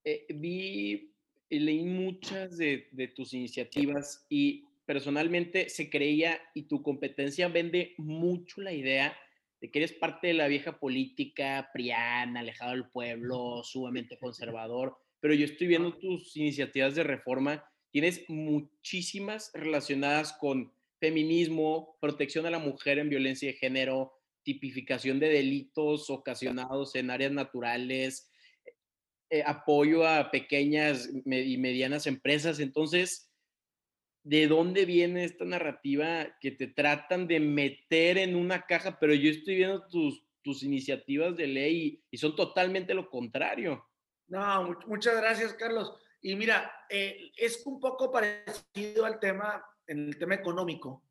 eh, 0.04 0.26
vi 0.28 1.14
y 1.48 1.58
leí 1.58 1.84
muchas 1.84 2.56
de, 2.56 2.88
de 2.92 3.08
tus 3.08 3.32
iniciativas 3.32 4.26
y 4.28 4.64
personalmente 4.84 5.68
se 5.68 5.88
creía 5.88 6.40
y 6.54 6.62
tu 6.64 6.82
competencia 6.82 7.48
vende 7.48 7.94
mucho 7.96 8.60
la 8.60 8.72
idea 8.72 9.16
de 9.60 9.70
que 9.70 9.80
eres 9.80 9.92
parte 9.92 10.28
de 10.28 10.34
la 10.34 10.48
vieja 10.48 10.78
política 10.78 11.70
priana, 11.72 12.40
alejado 12.40 12.72
del 12.72 12.88
pueblo, 12.88 13.62
sumamente 13.62 14.18
conservador, 14.20 14.96
pero 15.20 15.34
yo 15.34 15.44
estoy 15.44 15.66
viendo 15.66 15.96
tus 15.98 16.36
iniciativas 16.36 16.94
de 16.94 17.04
reforma, 17.04 17.64
tienes 17.90 18.24
muchísimas 18.28 19.50
relacionadas 19.54 20.32
con 20.32 20.72
feminismo, 20.98 21.96
protección 22.00 22.46
a 22.46 22.50
la 22.50 22.58
mujer 22.58 22.98
en 22.98 23.10
violencia 23.10 23.48
de 23.48 23.58
género, 23.58 24.12
tipificación 24.42 25.18
de 25.18 25.28
delitos 25.28 26.08
ocasionados 26.10 26.94
en 26.94 27.10
áreas 27.10 27.32
naturales, 27.32 28.29
eh, 29.32 29.44
apoyo 29.46 30.04
a 30.04 30.28
pequeñas 30.32 31.08
y 31.08 31.56
medianas 31.56 32.08
empresas. 32.08 32.58
Entonces, 32.58 33.30
¿de 34.24 34.48
dónde 34.48 34.84
viene 34.84 35.22
esta 35.22 35.44
narrativa 35.44 36.36
que 36.40 36.50
te 36.50 36.66
tratan 36.66 37.28
de 37.28 37.38
meter 37.38 38.18
en 38.18 38.34
una 38.34 38.62
caja? 38.62 38.98
Pero 38.98 39.14
yo 39.14 39.30
estoy 39.30 39.54
viendo 39.54 39.86
tus, 39.86 40.24
tus 40.42 40.64
iniciativas 40.64 41.36
de 41.36 41.46
ley 41.46 42.02
y, 42.10 42.18
son 42.18 42.34
totalmente 42.34 42.92
lo 42.92 43.08
contrario. 43.08 43.88
No, 44.26 44.76
muchas 44.88 45.16
gracias, 45.18 45.54
Carlos. 45.54 45.94
Y 46.20 46.34
mira, 46.34 46.68
eh, 46.88 47.30
es 47.36 47.64
un 47.66 47.78
poco 47.78 48.10
parecido 48.10 49.04
al 49.04 49.20
tema, 49.20 49.64
en 49.86 50.08
el 50.08 50.18
tema 50.18 50.34
económico, 50.34 51.04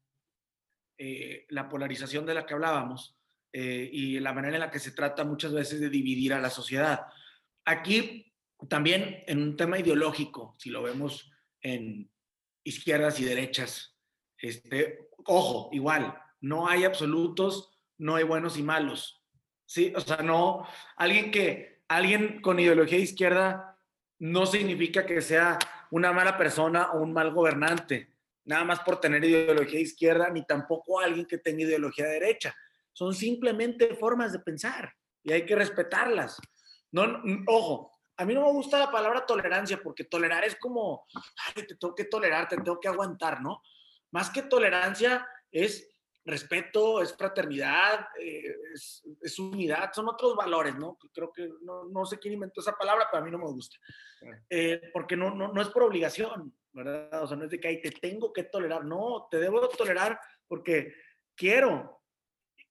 eh, 0.97 1.45
la 1.51 1.69
polarización 1.69 2.25
de 2.25 2.33
la 2.33 2.45
que 2.45 2.53
hablábamos 2.53 3.15
y 3.51 4.19
la 4.19 4.31
manera 4.31 4.57
en 4.57 4.59
la 4.59 4.69
que 4.69 4.77
se 4.77 4.91
trata 4.91 5.23
muchas 5.23 5.51
veces 5.51 5.79
de 5.79 5.89
dividir 5.89 6.33
a 6.33 6.39
la 6.39 6.51
sociedad. 6.51 7.07
Aquí 7.69 8.33
también 8.67 9.23
en 9.27 9.43
un 9.43 9.55
tema 9.55 9.77
ideológico, 9.77 10.55
si 10.57 10.71
lo 10.71 10.81
vemos 10.81 11.31
en 11.61 12.11
izquierdas 12.63 13.19
y 13.19 13.25
derechas, 13.25 13.95
este, 14.39 15.07
ojo, 15.25 15.69
igual, 15.71 16.19
no 16.41 16.67
hay 16.67 16.83
absolutos, 16.83 17.69
no 17.99 18.15
hay 18.15 18.23
buenos 18.23 18.57
y 18.57 18.63
malos. 18.63 19.23
Sí, 19.67 19.93
o 19.95 20.01
sea, 20.01 20.17
no, 20.23 20.67
alguien 20.97 21.29
que, 21.29 21.83
alguien 21.87 22.41
con 22.41 22.59
ideología 22.59 22.97
de 22.97 23.03
izquierda 23.03 23.79
no 24.17 24.47
significa 24.47 25.05
que 25.05 25.21
sea 25.21 25.59
una 25.91 26.11
mala 26.11 26.39
persona 26.39 26.89
o 26.93 27.03
un 27.03 27.13
mal 27.13 27.31
gobernante, 27.31 28.15
nada 28.45 28.63
más 28.63 28.79
por 28.79 28.99
tener 28.99 29.23
ideología 29.23 29.75
de 29.75 29.81
izquierda, 29.81 30.31
ni 30.31 30.43
tampoco 30.43 31.01
alguien 31.01 31.27
que 31.27 31.37
tenga 31.37 31.61
ideología 31.61 32.05
de 32.05 32.13
derecha. 32.13 32.55
Son 32.93 33.13
simplemente 33.13 33.93
formas 33.93 34.33
de 34.33 34.39
pensar 34.39 34.91
y 35.21 35.33
hay 35.33 35.45
que 35.45 35.55
respetarlas. 35.55 36.39
No, 36.91 37.21
ojo, 37.47 37.91
a 38.17 38.25
mí 38.25 38.33
no 38.33 38.41
me 38.41 38.51
gusta 38.51 38.79
la 38.79 38.91
palabra 38.91 39.25
tolerancia 39.25 39.79
porque 39.81 40.03
tolerar 40.03 40.43
es 40.43 40.55
como, 40.55 41.05
ay, 41.55 41.65
te 41.65 41.75
tengo 41.75 41.95
que 41.95 42.05
tolerar, 42.05 42.47
te 42.47 42.57
tengo 42.57 42.79
que 42.79 42.87
aguantar, 42.87 43.41
¿no? 43.41 43.61
Más 44.11 44.29
que 44.29 44.43
tolerancia 44.43 45.27
es 45.51 45.89
respeto, 46.25 47.01
es 47.01 47.15
fraternidad, 47.15 48.07
eh, 48.19 48.55
es, 48.73 49.39
unidad, 49.39 49.91
son 49.93 50.09
otros 50.09 50.35
valores, 50.35 50.75
¿no? 50.75 50.97
Creo 51.13 51.31
que 51.31 51.49
no, 51.61 52.05
sé 52.05 52.19
quién 52.19 52.33
inventó 52.33 52.61
esa 52.61 52.73
palabra, 52.73 53.07
pero 53.09 53.21
a 53.21 53.25
mí 53.25 53.31
no 53.31 53.39
me 53.39 53.45
gusta. 53.45 53.77
Eh, 54.49 54.89
porque 54.93 55.15
no, 55.15 55.33
no, 55.33 55.53
no 55.53 55.61
es 55.61 55.69
por 55.69 55.83
obligación, 55.83 56.53
¿verdad? 56.71 57.23
O 57.23 57.27
sea, 57.27 57.37
no 57.37 57.45
es 57.45 57.51
de 57.51 57.59
que 57.59 57.67
ahí 57.67 57.81
te 57.81 57.91
tengo 57.91 58.33
que 58.33 58.43
tolerar, 58.43 58.85
no, 58.85 59.27
te 59.31 59.37
debo 59.37 59.67
tolerar 59.69 60.19
porque 60.47 60.93
quiero, 61.35 62.01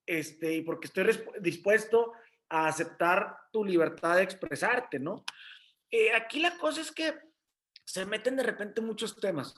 este, 0.06 0.52
y 0.54 0.62
porque 0.62 0.87
estoy 0.87 1.06
dispuesto 1.40 2.12
a 2.48 2.66
aceptar 2.66 3.36
tu 3.52 3.64
libertad 3.64 4.16
de 4.16 4.22
expresarte, 4.22 4.98
¿no? 4.98 5.24
Eh, 5.90 6.12
aquí 6.12 6.40
la 6.40 6.56
cosa 6.58 6.80
es 6.80 6.92
que 6.92 7.14
se 7.84 8.04
meten 8.04 8.36
de 8.36 8.42
repente 8.42 8.80
muchos 8.80 9.16
temas 9.16 9.54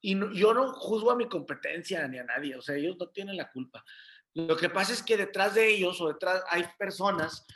y 0.00 0.18
yo 0.36 0.54
no 0.54 0.72
juzgo 0.72 1.10
a 1.10 1.16
mi 1.16 1.28
competencia 1.28 2.06
ni 2.08 2.18
a 2.18 2.24
nadie, 2.24 2.56
o 2.56 2.62
sea, 2.62 2.76
ellos 2.76 2.96
no 2.98 3.08
tienen 3.08 3.36
la 3.36 3.50
culpa. 3.50 3.84
Lo 4.34 4.56
que 4.56 4.70
pasa 4.70 4.92
es 4.92 5.02
que 5.02 5.16
detrás 5.16 5.54
de 5.54 5.68
ellos 5.68 6.00
o 6.00 6.08
detrás 6.08 6.44
hay 6.48 6.64
personas 6.78 7.46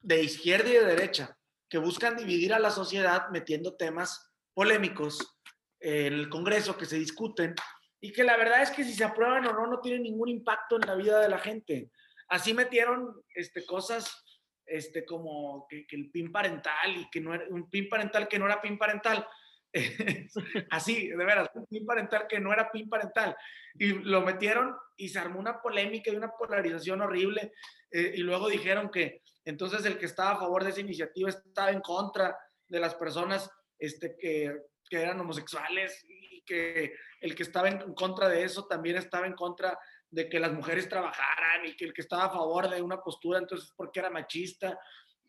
de 0.00 0.22
izquierda 0.22 0.68
y 0.68 0.74
de 0.74 0.86
derecha 0.86 1.36
que 1.68 1.78
buscan 1.78 2.16
dividir 2.16 2.54
a 2.54 2.58
la 2.58 2.70
sociedad 2.70 3.28
metiendo 3.30 3.76
temas 3.76 4.32
polémicos 4.54 5.38
en 5.80 6.12
el 6.14 6.28
Congreso 6.28 6.76
que 6.76 6.86
se 6.86 6.98
discuten 6.98 7.54
y 8.00 8.12
que 8.12 8.24
la 8.24 8.36
verdad 8.36 8.62
es 8.62 8.70
que 8.70 8.84
si 8.84 8.94
se 8.94 9.04
aprueban 9.04 9.46
o 9.46 9.52
no 9.52 9.66
no 9.66 9.80
tienen 9.80 10.02
ningún 10.02 10.28
impacto 10.28 10.76
en 10.76 10.86
la 10.86 10.94
vida 10.94 11.20
de 11.20 11.28
la 11.28 11.38
gente 11.38 11.90
así 12.32 12.54
metieron 12.54 13.22
este, 13.34 13.64
cosas 13.66 14.24
este, 14.64 15.04
como 15.04 15.66
que, 15.68 15.86
el 15.90 16.10
PIN 16.10 16.32
parental 16.32 16.96
y 16.96 17.10
que 17.10 17.20
no 17.20 17.34
era 17.34 17.44
un 17.50 17.68
PIN 17.68 17.90
parental 17.90 18.26
que 18.26 18.38
no 18.38 18.46
era 18.46 18.60
PIN 18.60 18.78
parental. 18.78 19.26
así, 20.70 21.08
de 21.08 21.24
veras, 21.24 21.48
un 21.54 21.66
PIN 21.66 21.86
parental 21.86 22.26
que 22.26 22.40
no 22.40 22.52
era 22.52 22.70
PIN 22.70 22.88
parental. 22.88 23.36
Y 23.74 23.92
lo 23.92 24.22
metieron 24.22 24.74
y 24.96 25.10
se 25.10 25.18
armó 25.18 25.40
una 25.40 25.60
polémica 25.60 26.10
y 26.10 26.16
una 26.16 26.30
polarización 26.30 27.02
horrible. 27.02 27.52
Eh, 27.90 28.12
y 28.16 28.18
luego 28.18 28.48
dijeron 28.48 28.90
que 28.90 29.20
entonces 29.44 29.84
el 29.84 29.98
que 29.98 30.06
estaba 30.06 30.32
a 30.32 30.38
favor 30.38 30.64
de 30.64 30.70
esa 30.70 30.80
iniciativa 30.80 31.28
estaba 31.28 31.70
en 31.70 31.80
contra 31.80 32.34
de 32.66 32.80
las 32.80 32.94
personas 32.94 33.50
este, 33.78 34.16
que, 34.18 34.56
que 34.88 35.02
eran 35.02 35.20
homosexuales 35.20 36.02
y 36.08 36.42
que 36.46 36.94
el 37.20 37.34
que 37.34 37.42
estaba 37.42 37.68
en 37.68 37.92
contra 37.92 38.28
de 38.30 38.42
eso 38.42 38.66
también 38.66 38.96
estaba 38.96 39.26
en 39.26 39.34
contra 39.34 39.78
de 40.12 40.28
que 40.28 40.38
las 40.38 40.52
mujeres 40.52 40.88
trabajaran 40.88 41.64
y 41.66 41.74
que 41.74 41.86
el 41.86 41.94
que 41.94 42.02
estaba 42.02 42.26
a 42.26 42.30
favor 42.30 42.68
de 42.68 42.82
una 42.82 43.00
postura, 43.00 43.38
entonces, 43.38 43.72
porque 43.74 43.98
era 43.98 44.10
machista. 44.10 44.78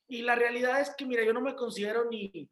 Y 0.10 0.22
la 0.22 0.36
realidad 0.36 0.82
es 0.82 0.94
que, 0.96 1.06
mira, 1.06 1.24
yo 1.24 1.32
no 1.32 1.40
me 1.40 1.56
considero 1.56 2.04
ni, 2.10 2.50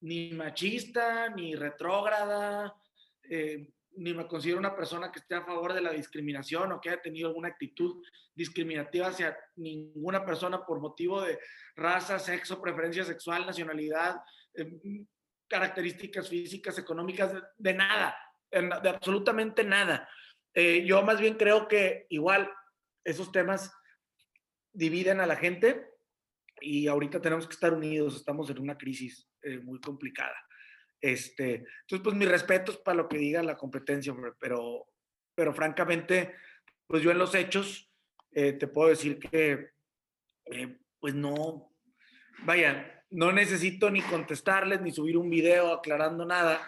ni 0.00 0.32
machista, 0.32 1.28
ni 1.28 1.54
retrógrada, 1.54 2.74
eh, 3.28 3.68
ni 3.96 4.14
me 4.14 4.26
considero 4.26 4.58
una 4.58 4.74
persona 4.74 5.12
que 5.12 5.18
esté 5.18 5.34
a 5.34 5.44
favor 5.44 5.74
de 5.74 5.82
la 5.82 5.92
discriminación 5.92 6.72
o 6.72 6.80
que 6.80 6.88
haya 6.88 7.02
tenido 7.02 7.28
alguna 7.28 7.48
actitud 7.48 8.02
discriminativa 8.34 9.08
hacia 9.08 9.36
ninguna 9.56 10.24
persona 10.24 10.64
por 10.64 10.80
motivo 10.80 11.20
de 11.20 11.38
raza, 11.76 12.18
sexo, 12.18 12.62
preferencia 12.62 13.04
sexual, 13.04 13.44
nacionalidad, 13.44 14.22
eh, 14.54 15.04
características 15.46 16.30
físicas, 16.30 16.78
económicas, 16.78 17.30
de, 17.58 17.74
nada, 17.74 18.16
de 18.50 18.88
absolutamente 18.88 19.64
nada. 19.64 20.08
Eh, 20.54 20.84
yo 20.84 21.02
más 21.02 21.20
bien 21.20 21.34
creo 21.34 21.68
que 21.68 22.06
igual 22.08 22.50
esos 23.04 23.30
temas 23.32 23.72
dividen 24.72 25.20
a 25.20 25.26
la 25.26 25.36
gente 25.36 25.86
y 26.60 26.88
ahorita 26.88 27.20
tenemos 27.20 27.46
que 27.46 27.54
estar 27.54 27.72
unidos, 27.72 28.16
estamos 28.16 28.50
en 28.50 28.58
una 28.58 28.76
crisis 28.76 29.28
eh, 29.42 29.58
muy 29.58 29.80
complicada. 29.80 30.34
Este, 31.00 31.54
entonces, 31.82 32.00
pues 32.02 32.16
mis 32.16 32.28
respetos 32.28 32.78
para 32.78 32.96
lo 32.96 33.08
que 33.08 33.18
diga 33.18 33.42
la 33.42 33.56
competencia, 33.56 34.12
pero, 34.40 34.88
pero 35.34 35.54
francamente, 35.54 36.34
pues 36.86 37.02
yo 37.02 37.12
en 37.12 37.18
los 37.18 37.34
hechos 37.34 37.92
eh, 38.32 38.54
te 38.54 38.66
puedo 38.66 38.88
decir 38.88 39.18
que, 39.18 39.70
pues 40.98 41.14
no, 41.14 41.72
vaya, 42.42 43.04
no 43.10 43.30
necesito 43.30 43.90
ni 43.90 44.02
contestarles 44.02 44.80
ni 44.80 44.90
subir 44.90 45.16
un 45.16 45.30
video 45.30 45.72
aclarando 45.72 46.24
nada, 46.24 46.60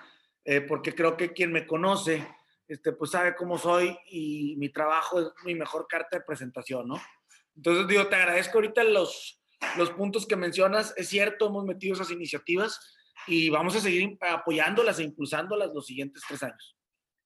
porque 0.69 0.95
creo 0.95 1.17
que 1.17 1.33
quien 1.33 1.53
me 1.53 1.67
conoce 1.67 2.27
este, 2.71 2.93
pues 2.93 3.11
sabe 3.11 3.35
cómo 3.35 3.59
soy 3.59 3.99
y 4.09 4.55
mi 4.57 4.69
trabajo 4.69 5.21
es 5.21 5.27
mi 5.45 5.57
mejor 5.57 5.89
carta 5.89 6.17
de 6.17 6.25
presentación, 6.25 6.87
¿no? 6.87 7.01
Entonces, 7.57 7.89
digo, 7.89 8.07
te 8.07 8.15
agradezco 8.15 8.59
ahorita 8.59 8.85
los, 8.85 9.43
los 9.77 9.91
puntos 9.91 10.25
que 10.25 10.37
mencionas. 10.37 10.95
Es 10.97 11.09
cierto, 11.09 11.49
hemos 11.49 11.65
metido 11.65 11.95
esas 11.95 12.13
iniciativas 12.13 12.79
y 13.27 13.51
vamos 13.51 13.75
a 13.75 13.81
seguir 13.81 14.17
apoyándolas 14.21 15.01
e 15.01 15.03
impulsándolas 15.03 15.73
los 15.75 15.85
siguientes 15.85 16.23
tres 16.29 16.45
años. 16.45 16.77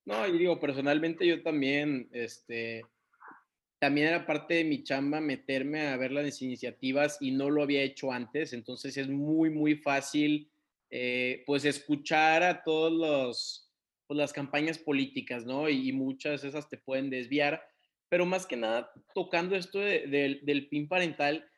No, 0.07 0.27
y 0.27 0.39
digo, 0.39 0.59
personalmente 0.59 1.27
yo 1.27 1.43
también, 1.43 2.09
este, 2.13 2.83
también 3.79 4.09
era 4.09 4.27
parte 4.27 4.55
de 4.55 4.65
mi 4.65 4.83
chamba 4.83 5.21
meterme 5.21 5.89
a 5.89 5.99
ver 5.99 6.11
las 6.11 6.41
iniciativas 6.41 7.19
y 7.21 7.33
no 7.33 7.51
lo 7.51 7.63
había 7.63 7.83
hecho 7.83 8.11
antes, 8.11 8.55
entonces 8.55 8.97
es 8.97 9.09
muy, 9.09 9.51
muy 9.51 9.77
fácil, 9.77 10.51
eh, 10.89 11.43
pues, 11.47 11.67
escuchar 11.67 12.43
a 12.43 12.63
todos 12.63 12.93
los 12.93 13.64
pues, 14.15 14.23
las 14.23 14.33
campañas 14.33 14.79
políticas, 14.79 15.45
¿no? 15.45 15.69
Y, 15.69 15.93
muchas 15.93 16.43
de 16.43 16.49
esas 16.49 16.69
te 16.69 16.79
pueden 16.79 17.11
desviar, 17.11 17.63
pero 18.09 18.27
más 18.27 18.47
que 18.47 18.57
nada 18.57 18.93
tocando 19.13 19.57
esto 19.57 19.81
del 19.81 20.69
PIN 20.71 20.89
parental, 20.89 21.49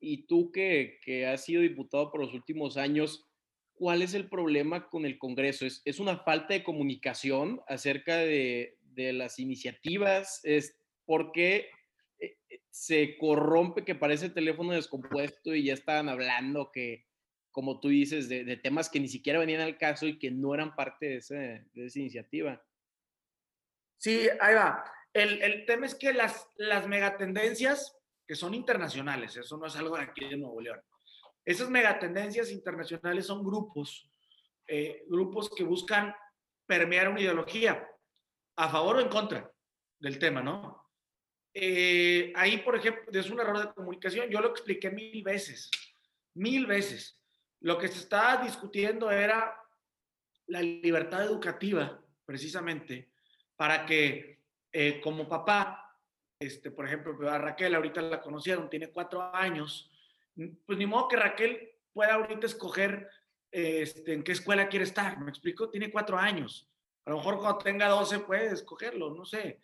y 0.00 0.26
tú 0.26 0.50
que, 0.50 0.98
que, 1.04 1.26
has 1.26 1.44
sido 1.44 1.62
diputado 1.62 2.10
por 2.10 2.20
los 2.20 2.34
últimos 2.34 2.76
años, 2.76 3.28
¿cuál 3.74 4.02
es 4.02 4.14
el 4.14 4.28
problema 4.28 4.88
con 4.88 5.04
el 5.04 5.18
Congreso? 5.18 5.66
¿Es, 5.66 6.00
una 6.00 6.18
falta 6.18 6.54
de 6.54 6.64
comunicación 6.64 7.60
acerca 7.68 8.16
de, 8.16 8.78
de 8.80 9.12
las 9.12 9.38
iniciativas? 9.38 10.40
¿Es 10.42 10.76
porque 11.04 11.68
eh, 12.18 12.38
eh, 12.48 12.60
se 12.70 13.18
corrompe 13.18 13.84
que 13.84 13.94
parece 13.94 14.30
teléfono 14.30 14.72
descompuesto 14.72 15.54
y 15.54 15.64
ya 15.64 15.74
estaban 15.74 16.08
hablando 16.08 16.70
que 16.72 17.04
como 17.50 17.80
tú 17.80 17.88
dices, 17.88 18.28
de, 18.28 18.56
temas 18.56 18.88
que 18.88 19.00
ni 19.00 19.08
siquiera 19.08 19.38
venían 19.38 19.60
al 19.60 19.78
caso 19.78 20.06
y 20.06 20.18
que 20.18 20.30
no 20.30 20.54
eran 20.54 20.74
parte 20.74 21.06
de, 21.06 21.64
de 21.72 21.86
esa 21.86 21.98
iniciativa. 21.98 22.62
Sí, 23.98 24.28
ahí 24.40 24.54
va. 24.54 24.84
El, 25.12 25.42
el, 25.42 25.66
tema 25.66 25.86
es 25.86 25.94
que 25.94 26.12
las, 26.12 26.48
las 26.56 26.86
megatendencias, 26.86 27.96
que 28.26 28.36
son 28.36 28.54
internacionales, 28.54 29.36
eso 29.36 29.56
no 29.56 29.66
es 29.66 29.76
algo 29.76 29.96
de 29.96 30.04
aquí 30.04 30.28
de 30.28 30.36
Nuevo 30.36 30.60
León, 30.60 30.80
esas 31.44 31.68
megatendencias 31.68 32.50
internacionales 32.50 33.26
son 33.26 33.44
grupos, 33.44 34.08
eh, 34.66 35.04
grupos 35.08 35.50
que 35.50 35.64
buscan 35.64 36.14
permear 36.66 37.08
una 37.08 37.20
ideología, 37.20 37.86
a 38.56 38.68
favor 38.68 38.96
o 38.96 39.00
en 39.00 39.08
contra 39.08 39.50
del 39.98 40.18
tema, 40.18 40.42
¿no? 40.42 40.86
Eh, 41.52 42.32
ahí, 42.36 42.58
por 42.58 42.76
ejemplo, 42.76 43.04
es 43.18 43.30
un 43.30 43.40
error 43.40 43.58
de 43.58 43.72
comunicación, 43.72 44.30
yo 44.30 44.40
lo 44.40 44.48
expliqué 44.48 44.90
mil 44.90 45.22
veces, 45.24 45.70
mil 46.34 46.66
veces. 46.66 47.19
Lo 47.60 47.78
que 47.78 47.88
se 47.88 47.98
estaba 47.98 48.42
discutiendo 48.42 49.10
era 49.10 49.56
la 50.46 50.62
libertad 50.62 51.24
educativa, 51.24 52.00
precisamente, 52.24 53.10
para 53.56 53.86
que 53.86 54.40
eh, 54.72 55.00
como 55.00 55.28
papá 55.28 55.90
este, 56.40 56.70
por 56.70 56.86
ejemplo, 56.86 57.30
a 57.30 57.36
Raquel 57.36 57.74
ahorita 57.74 58.00
la 58.00 58.22
conocieron, 58.22 58.70
tiene 58.70 58.90
cuatro 58.90 59.22
años, 59.34 59.90
pues 60.64 60.78
ni 60.78 60.86
modo 60.86 61.06
que 61.08 61.16
Raquel 61.16 61.70
pueda 61.92 62.14
ahorita 62.14 62.46
escoger 62.46 63.10
este, 63.50 64.14
en 64.14 64.22
qué 64.22 64.32
escuela 64.32 64.68
quiere 64.68 64.86
estar, 64.86 65.20
¿me 65.20 65.30
explico? 65.30 65.68
Tiene 65.68 65.90
cuatro 65.90 66.16
años. 66.16 66.66
A 67.04 67.10
lo 67.10 67.18
mejor 67.18 67.38
cuando 67.38 67.58
tenga 67.58 67.88
12 67.88 68.20
puede 68.20 68.46
escogerlo, 68.54 69.14
no 69.14 69.26
sé. 69.26 69.60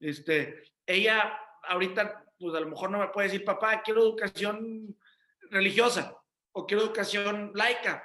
Este, 0.00 0.64
ella 0.84 1.38
ahorita, 1.62 2.24
pues 2.40 2.56
a 2.56 2.60
lo 2.60 2.70
mejor 2.70 2.90
no 2.90 2.98
me 2.98 3.08
puede 3.08 3.28
decir, 3.28 3.44
papá, 3.44 3.82
quiero 3.82 4.02
educación 4.02 4.96
religiosa, 5.50 6.18
o 6.56 6.66
quiero 6.66 6.84
educación 6.84 7.52
laica, 7.54 8.02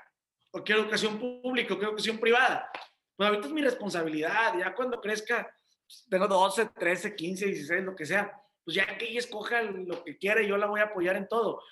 o 0.51 0.61
quiero 0.61 0.81
educación 0.81 1.17
pública, 1.17 1.73
o 1.73 1.77
quiero 1.77 1.91
educación 1.91 2.17
privada. 2.17 2.69
Pues 3.15 3.29
ahorita 3.29 3.47
es 3.47 3.53
mi 3.53 3.61
responsabilidad, 3.61 4.57
ya 4.59 4.75
cuando 4.75 4.99
crezca, 4.99 5.49
pues, 5.87 6.05
tengo 6.09 6.27
12, 6.27 6.71
13, 6.77 7.15
15, 7.15 7.45
16, 7.45 7.83
lo 7.83 7.95
que 7.95 8.05
sea, 8.05 8.29
pues 8.65 8.75
ya 8.75 8.97
que 8.97 9.07
ella 9.07 9.19
escoja 9.19 9.61
lo 9.61 10.03
que 10.03 10.17
quiera, 10.17 10.41
yo 10.41 10.57
la 10.57 10.67
voy 10.67 10.81
a 10.81 10.85
apoyar 10.85 11.15
en 11.15 11.29
todo. 11.29 11.63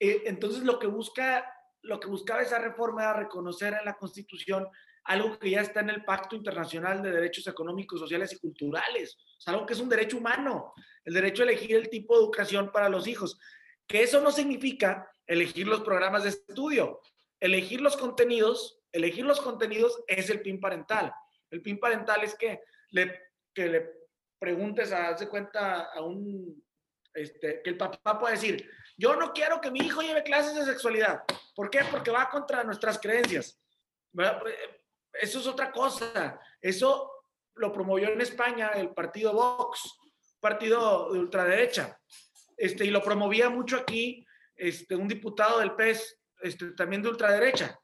Eh, 0.00 0.22
entonces 0.26 0.64
lo 0.64 0.80
que 0.80 0.88
busca, 0.88 1.48
lo 1.82 2.00
que 2.00 2.08
buscaba 2.08 2.42
esa 2.42 2.58
reforma 2.58 3.02
era 3.02 3.12
reconocer 3.12 3.72
en 3.74 3.84
la 3.84 3.94
Constitución 3.94 4.66
algo 5.04 5.38
que 5.38 5.50
ya 5.50 5.60
está 5.60 5.80
en 5.80 5.90
el 5.90 6.04
Pacto 6.04 6.34
Internacional 6.34 7.00
de 7.00 7.12
Derechos 7.12 7.46
Económicos, 7.46 8.00
Sociales 8.00 8.32
y 8.32 8.40
Culturales, 8.40 9.16
o 9.46 9.50
algo 9.50 9.66
que 9.66 9.74
es 9.74 9.80
un 9.80 9.88
derecho 9.88 10.16
humano, 10.16 10.72
el 11.04 11.14
derecho 11.14 11.42
a 11.44 11.46
elegir 11.46 11.76
el 11.76 11.88
tipo 11.88 12.16
de 12.16 12.24
educación 12.24 12.72
para 12.72 12.88
los 12.88 13.06
hijos, 13.06 13.38
que 13.86 14.02
eso 14.02 14.20
no 14.20 14.32
significa 14.32 15.08
elegir 15.26 15.66
los 15.66 15.80
programas 15.82 16.24
de 16.24 16.30
estudio, 16.30 17.00
elegir 17.40 17.80
los 17.80 17.96
contenidos, 17.96 18.80
elegir 18.92 19.24
los 19.24 19.40
contenidos 19.40 20.02
es 20.06 20.30
el 20.30 20.40
PIN 20.40 20.60
parental. 20.60 21.12
El 21.50 21.62
PIN 21.62 21.78
parental 21.78 22.22
es 22.22 22.34
que 22.34 22.60
le, 22.90 23.30
que 23.52 23.68
le 23.68 23.92
preguntes, 24.38 24.92
a, 24.92 25.08
hace 25.08 25.28
cuenta 25.28 25.90
a 25.92 26.02
un, 26.02 26.62
este, 27.12 27.62
que 27.62 27.70
el 27.70 27.76
papá 27.76 28.18
pueda 28.18 28.34
decir, 28.34 28.68
yo 28.96 29.16
no 29.16 29.32
quiero 29.32 29.60
que 29.60 29.70
mi 29.70 29.80
hijo 29.80 30.02
lleve 30.02 30.22
clases 30.22 30.54
de 30.54 30.64
sexualidad. 30.64 31.22
¿Por 31.54 31.70
qué? 31.70 31.80
Porque 31.90 32.10
va 32.10 32.28
contra 32.28 32.64
nuestras 32.64 32.98
creencias. 32.98 33.60
Eso 35.12 35.38
es 35.40 35.46
otra 35.46 35.72
cosa. 35.72 36.38
Eso 36.60 37.10
lo 37.54 37.72
promovió 37.72 38.08
en 38.08 38.20
España 38.20 38.68
el 38.74 38.90
partido 38.90 39.32
Vox, 39.32 39.98
partido 40.40 41.12
de 41.12 41.18
ultraderecha. 41.18 41.98
Este, 42.56 42.84
y 42.84 42.90
lo 42.90 43.02
promovía 43.02 43.50
mucho 43.50 43.76
aquí 43.76 44.23
este, 44.56 44.96
un 44.96 45.08
diputado 45.08 45.60
del 45.60 45.74
PES, 45.74 46.18
este, 46.42 46.72
también 46.72 47.02
de 47.02 47.08
ultraderecha. 47.08 47.78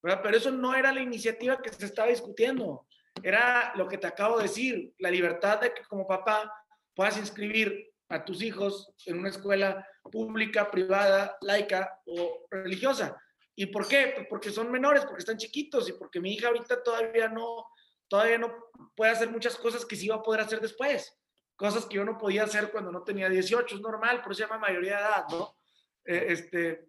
Pero 0.00 0.36
eso 0.36 0.50
no 0.50 0.74
era 0.74 0.92
la 0.92 1.00
iniciativa 1.00 1.62
que 1.62 1.70
se 1.70 1.86
estaba 1.86 2.08
discutiendo. 2.08 2.86
Era 3.22 3.72
lo 3.76 3.86
que 3.86 3.98
te 3.98 4.06
acabo 4.06 4.36
de 4.36 4.44
decir, 4.44 4.92
la 4.98 5.10
libertad 5.10 5.60
de 5.60 5.72
que 5.72 5.84
como 5.84 6.06
papá 6.06 6.52
puedas 6.94 7.16
inscribir 7.18 7.92
a 8.08 8.24
tus 8.24 8.42
hijos 8.42 8.92
en 9.06 9.18
una 9.18 9.28
escuela 9.28 9.86
pública, 10.10 10.70
privada, 10.70 11.38
laica 11.40 12.00
o 12.06 12.46
religiosa. 12.50 13.16
¿Y 13.54 13.66
por 13.66 13.86
qué? 13.86 14.12
Pues 14.14 14.26
porque 14.28 14.50
son 14.50 14.70
menores, 14.70 15.04
porque 15.04 15.20
están 15.20 15.36
chiquitos 15.36 15.88
y 15.88 15.92
porque 15.92 16.20
mi 16.20 16.34
hija 16.34 16.48
ahorita 16.48 16.82
todavía 16.82 17.28
no, 17.28 17.66
todavía 18.08 18.38
no 18.38 18.52
puede 18.96 19.12
hacer 19.12 19.30
muchas 19.30 19.56
cosas 19.56 19.84
que 19.84 19.96
sí 19.96 20.08
va 20.08 20.16
a 20.16 20.22
poder 20.22 20.40
hacer 20.40 20.60
después. 20.60 21.16
Cosas 21.54 21.86
que 21.86 21.96
yo 21.96 22.04
no 22.04 22.18
podía 22.18 22.44
hacer 22.44 22.70
cuando 22.72 22.90
no 22.90 23.04
tenía 23.04 23.28
18, 23.28 23.76
es 23.76 23.80
normal, 23.80 24.22
por 24.22 24.32
eso 24.32 24.42
se 24.42 24.48
llama 24.48 24.66
mayoría 24.66 24.96
de 24.96 25.02
edad, 25.02 25.24
¿no? 25.30 25.56
Eh, 26.04 26.26
este, 26.28 26.88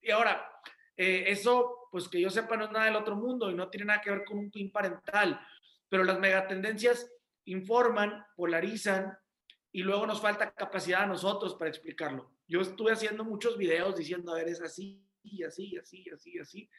y 0.00 0.10
ahora, 0.10 0.48
eh, 0.96 1.24
eso, 1.26 1.88
pues 1.90 2.08
que 2.08 2.20
yo 2.20 2.30
sepa, 2.30 2.56
no 2.56 2.64
es 2.64 2.70
nada 2.70 2.86
del 2.86 2.96
otro 2.96 3.16
mundo 3.16 3.50
y 3.50 3.54
no 3.54 3.68
tiene 3.68 3.86
nada 3.86 4.00
que 4.00 4.10
ver 4.10 4.24
con 4.24 4.38
un 4.38 4.50
PIN 4.50 4.72
parental, 4.72 5.40
pero 5.88 6.04
las 6.04 6.18
megatendencias 6.18 7.10
informan, 7.44 8.24
polarizan 8.36 9.16
y 9.72 9.82
luego 9.82 10.06
nos 10.06 10.20
falta 10.20 10.52
capacidad 10.52 11.02
a 11.02 11.06
nosotros 11.06 11.54
para 11.54 11.70
explicarlo. 11.70 12.32
Yo 12.46 12.60
estuve 12.60 12.92
haciendo 12.92 13.24
muchos 13.24 13.56
videos 13.56 13.96
diciendo, 13.96 14.32
a 14.32 14.36
ver, 14.36 14.48
es 14.48 14.60
así, 14.60 15.04
y 15.22 15.42
así, 15.44 15.76
así, 15.76 16.04
así, 16.12 16.38
así. 16.38 16.70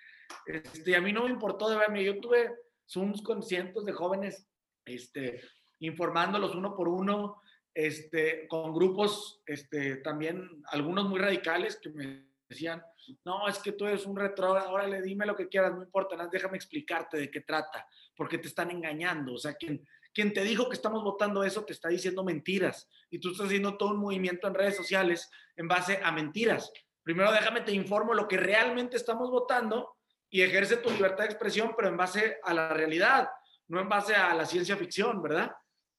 Este, 0.46 0.96
a 0.96 1.02
mí 1.02 1.14
no 1.14 1.24
me 1.24 1.30
importó 1.30 1.70
de 1.70 1.78
verme, 1.78 2.04
yo 2.04 2.20
tuve 2.20 2.52
Zooms 2.88 3.22
con 3.22 3.44
cientos 3.44 3.86
de 3.86 3.94
jóvenes, 3.94 4.48
este, 4.86 5.42
informándolos 5.80 6.56
uno 6.56 6.76
por 6.76 6.88
uno, 6.88 7.42
este, 7.86 8.48
con 8.48 8.74
grupos, 8.74 9.42
este, 9.46 9.98
también 9.98 10.64
algunos 10.66 11.08
muy 11.08 11.20
radicales 11.20 11.78
que 11.78 11.90
me 11.90 12.26
decían, 12.50 12.84
no, 13.24 13.48
es 13.48 13.60
que 13.60 13.72
tú 13.72 13.86
eres 13.86 14.06
un 14.06 14.18
retrógrado, 14.18 14.72
órale, 14.72 15.02
dime 15.02 15.26
lo 15.26 15.36
que 15.36 15.48
quieras, 15.48 15.74
no 15.74 15.84
importa, 15.84 16.16
nada, 16.16 16.30
déjame 16.32 16.58
explicarte 16.58 17.18
de 17.18 17.32
qué 17.32 17.42
trata, 17.42 17.88
porque 18.16 18.38
te 18.38 18.48
están 18.48 18.70
engañando, 18.72 19.34
o 19.34 19.38
sea, 19.38 19.54
quien, 19.54 19.88
quien 20.14 20.34
te 20.34 20.44
dijo 20.44 20.68
que 20.68 20.76
estamos 20.76 21.04
votando 21.04 21.44
eso 21.44 21.64
te 21.64 21.74
está 21.74 21.90
diciendo 21.90 22.24
mentiras, 22.24 22.90
y 23.10 23.20
tú 23.20 23.32
estás 23.32 23.48
haciendo 23.48 23.78
todo 23.78 23.92
un 23.92 24.00
movimiento 24.00 24.48
en 24.48 24.56
redes 24.56 24.76
sociales 24.76 25.30
en 25.56 25.68
base 25.68 26.00
a 26.04 26.12
mentiras, 26.12 26.72
Primero 27.10 27.32
déjame 27.32 27.62
te 27.62 27.72
informo 27.72 28.14
lo 28.14 28.28
que 28.28 28.38
realmente 28.38 28.96
estamos 28.96 29.32
votando 29.32 29.96
y 30.30 30.42
ejerce 30.42 30.78
tu 30.78 30.92
libertad 30.92 31.24
de 31.24 31.32
expresión, 31.32 31.74
pero 31.76 31.88
en 31.88 31.98
base 31.98 32.38
a 32.44 32.54
la 32.54 32.70
realidad, 32.70 33.30
no 33.68 33.80
en 33.80 33.90
base 33.90 34.14
a 34.14 34.36
la 34.36 34.46
ciencia 34.46 34.78
ficción, 34.78 35.20
¿verdad? 35.22 35.52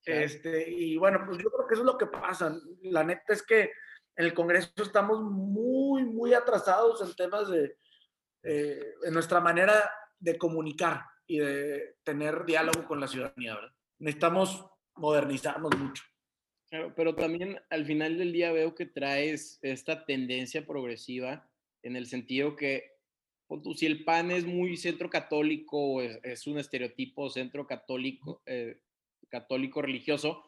Este, 0.05 0.71
y 0.71 0.97
bueno, 0.97 1.23
pues 1.27 1.39
yo 1.39 1.51
creo 1.51 1.67
que 1.67 1.75
eso 1.75 1.83
es 1.83 1.87
lo 1.87 1.99
que 1.99 2.07
pasa. 2.07 2.57
La 2.83 3.05
neta 3.05 3.33
es 3.33 3.43
que 3.43 3.71
en 4.17 4.25
el 4.27 4.35
Congreso 4.35 4.71
estamos 4.77 5.21
muy, 5.23 6.05
muy 6.05 6.35
atrasados 6.35 7.01
en 7.03 7.15
temas 7.15 7.49
de 7.49 7.77
eh, 8.43 8.95
en 9.05 9.13
nuestra 9.13 9.41
manera 9.41 9.91
de 10.19 10.39
comunicar 10.39 11.03
y 11.27 11.39
de 11.39 11.97
tener 12.03 12.45
diálogo 12.47 12.87
con 12.87 12.99
la 12.99 13.07
ciudadanía, 13.07 13.55
¿verdad? 13.55 13.73
Necesitamos 13.99 14.67
modernizarnos 14.97 15.77
mucho. 15.77 16.03
Claro, 16.71 16.95
pero 16.97 17.15
también 17.15 17.61
al 17.69 17.85
final 17.85 18.17
del 18.17 18.33
día 18.33 18.53
veo 18.53 18.75
que 18.75 18.87
traes 18.87 19.59
esta 19.61 20.07
tendencia 20.07 20.67
progresiva 20.67 21.51
en 21.83 21.97
el 21.97 22.07
sentido 22.07 22.57
que 22.57 22.93
si 23.75 23.87
el 23.87 24.05
PAN 24.05 24.31
es 24.31 24.47
muy 24.47 24.77
centro 24.77 25.11
católico, 25.11 26.01
es, 26.01 26.47
un 26.47 26.59
estereotipo 26.59 27.29
centro 27.29 27.67
católico, 27.67 28.43
eh, 28.47 28.81
católico 29.31 29.81
religioso, 29.81 30.45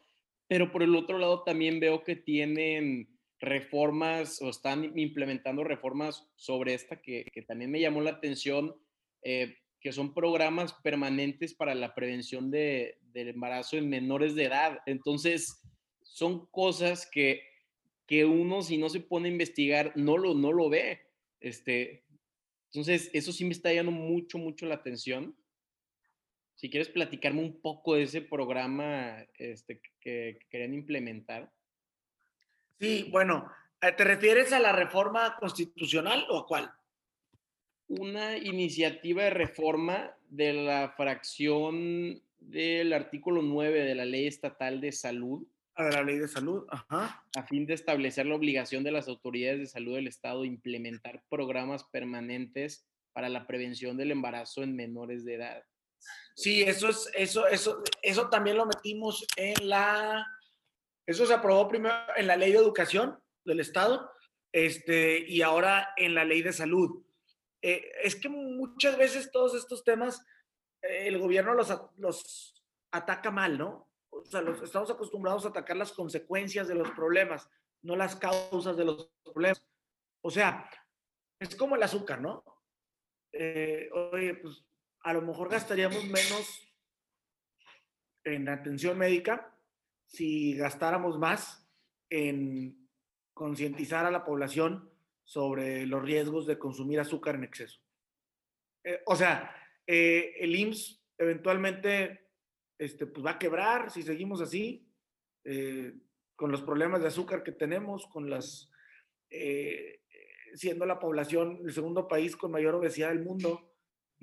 pero 0.47 0.71
por 0.71 0.83
el 0.83 0.95
otro 0.95 1.17
lado 1.17 1.43
también 1.43 1.79
veo 1.79 2.03
que 2.03 2.15
tienen 2.15 3.09
reformas 3.39 4.41
o 4.41 4.49
están 4.49 4.97
implementando 4.97 5.63
reformas 5.63 6.29
sobre 6.35 6.73
esta 6.73 7.01
que, 7.01 7.25
también 7.47 7.71
me 7.71 7.81
llamó 7.81 8.01
la 8.01 8.11
atención, 8.11 8.75
eh, 9.21 9.57
que 9.81 9.91
son 9.91 10.13
programas 10.13 10.73
permanentes 10.73 11.53
para 11.53 11.75
la 11.75 11.93
prevención 11.93 12.51
de, 12.51 12.99
del 13.01 13.29
embarazo 13.29 13.77
en 13.77 13.89
menores 13.89 14.35
de 14.35 14.45
edad. 14.45 14.79
Entonces, 14.85 15.61
son 16.01 16.45
cosas 16.47 17.09
que, 17.11 17.41
que 18.05 18.23
uno 18.23 18.61
si 18.61 18.77
no 18.77 18.89
se 18.89 19.01
pone 19.01 19.27
a 19.27 19.31
investigar 19.31 19.91
no 19.95 20.17
lo, 20.17 20.33
no 20.33 20.53
lo 20.53 20.69
ve. 20.69 21.01
Este, 21.41 22.05
entonces, 22.71 23.09
eso 23.13 23.31
sí 23.33 23.43
me 23.45 23.51
está 23.51 23.73
llamando 23.73 23.99
mucho, 23.99 24.37
mucho 24.37 24.65
la 24.65 24.75
atención. 24.75 25.35
Si 26.55 26.69
quieres 26.69 26.89
platicarme 26.89 27.41
un 27.41 27.59
poco 27.61 27.95
de 27.95 28.03
ese 28.03 28.21
programa 28.21 29.17
este, 29.37 29.81
que, 29.99 30.39
querían 30.49 30.73
implementar. 30.73 31.51
Sí, 32.79 33.09
bueno, 33.11 33.51
eh, 33.81 33.91
¿te 33.91 34.03
refieres 34.03 34.53
a 34.53 34.59
la 34.59 34.71
reforma 34.71 35.35
constitucional 35.37 36.25
o 36.29 36.39
a 36.39 36.47
cuál? 36.47 36.71
Una 37.87 38.37
iniciativa 38.37 39.23
de 39.23 39.29
reforma 39.29 40.15
de 40.29 40.53
la 40.53 40.93
fracción 40.95 42.21
del 42.39 42.93
artículo 42.93 43.41
9 43.41 43.83
de 43.83 43.95
la 43.95 44.05
Ley 44.05 44.27
Estatal 44.27 44.81
de 44.81 44.91
Salud 44.91 45.47
a 45.75 45.89
la 45.89 46.03
ley 46.03 46.19
de 46.19 46.27
salud, 46.27 46.65
ajá. 46.69 47.25
A 47.35 47.43
fin 47.43 47.65
de 47.65 47.73
establecer 47.73 48.25
la 48.25 48.35
obligación 48.35 48.83
de 48.83 48.91
las 48.91 49.07
autoridades 49.07 49.59
de 49.59 49.65
salud 49.65 49.95
del 49.95 50.07
Estado 50.07 50.41
de 50.41 50.47
implementar 50.47 51.23
programas 51.29 51.83
permanentes 51.85 52.85
para 53.11 53.29
la 53.29 53.47
prevención 53.47 53.97
del 53.97 54.11
embarazo 54.11 54.63
en 54.63 54.75
menores 54.75 55.25
de 55.25 55.35
edad. 55.35 55.63
Sí, 56.35 56.63
eso 56.63 56.89
es, 56.89 57.09
eso, 57.13 57.47
eso, 57.47 57.83
eso 58.01 58.29
también 58.29 58.57
lo 58.57 58.65
metimos 58.65 59.25
en 59.35 59.69
la, 59.69 60.25
eso 61.05 61.25
se 61.25 61.33
aprobó 61.33 61.67
primero 61.67 61.95
en 62.15 62.27
la 62.27 62.35
ley 62.35 62.51
de 62.51 62.57
educación 62.57 63.19
del 63.45 63.59
Estado, 63.59 64.11
este, 64.51 65.19
y 65.19 65.41
ahora 65.41 65.93
en 65.97 66.15
la 66.15 66.25
ley 66.25 66.41
de 66.41 66.53
salud. 66.53 67.03
Eh, 67.61 67.91
es 68.03 68.15
que 68.15 68.29
muchas 68.29 68.97
veces 68.97 69.31
todos 69.31 69.55
estos 69.55 69.83
temas, 69.83 70.25
eh, 70.81 71.07
el 71.07 71.19
gobierno 71.19 71.53
los, 71.53 71.71
los 71.97 72.63
ataca 72.91 73.31
mal, 73.31 73.57
¿no? 73.57 73.89
o 74.13 74.25
sea, 74.25 74.43
estamos 74.63 74.89
acostumbrados 74.91 75.45
a 75.45 75.49
atacar 75.49 75.77
las 75.77 75.91
consecuencias 75.91 76.67
de 76.67 76.75
los 76.75 76.89
problemas, 76.91 77.49
no 77.81 77.95
las 77.95 78.15
causas 78.15 78.77
de 78.77 78.85
los 78.85 79.09
problemas. 79.23 79.63
O 80.21 80.31
sea, 80.31 80.69
es 81.39 81.55
como 81.55 81.75
el 81.75 81.83
azúcar, 81.83 82.21
¿no? 82.21 82.43
Eh, 83.31 83.89
oye, 83.91 84.35
pues 84.35 84.63
a 85.03 85.13
lo 85.13 85.21
mejor 85.21 85.49
gastaríamos 85.49 86.05
menos 86.05 86.73
en 88.23 88.47
atención 88.47 88.97
médica 88.97 89.53
si 90.07 90.55
gastáramos 90.55 91.19
más 91.19 91.69
en 92.09 92.87
concientizar 93.33 94.05
a 94.05 94.11
la 94.11 94.23
población 94.23 94.89
sobre 95.25 95.85
los 95.85 96.03
riesgos 96.03 96.45
de 96.45 96.57
consumir 96.57 96.99
azúcar 96.99 97.35
en 97.35 97.43
exceso. 97.43 97.81
Eh, 98.83 99.01
o 99.05 99.15
sea, 99.15 99.55
eh, 99.85 100.35
el 100.39 100.55
IMSS 100.55 101.03
eventualmente 101.17 102.29
este, 102.77 103.05
pues 103.05 103.25
va 103.25 103.31
a 103.31 103.39
quebrar 103.39 103.91
si 103.91 104.03
seguimos 104.03 104.41
así. 104.41 104.89
Eh, 105.45 105.93
con 106.35 106.51
los 106.51 106.61
problemas 106.61 107.01
de 107.01 107.07
azúcar 107.07 107.43
que 107.43 107.51
tenemos, 107.51 108.07
con 108.07 108.29
las, 108.29 108.71
siendo 110.55 110.85
la 110.85 110.99
población 110.99 111.59
el 111.63 111.71
segundo 111.71 112.07
país 112.07 112.35
con 112.35 112.51
mayor 112.51 112.75
obesidad 112.75 113.09
del 113.09 113.23
mundo 113.23 113.72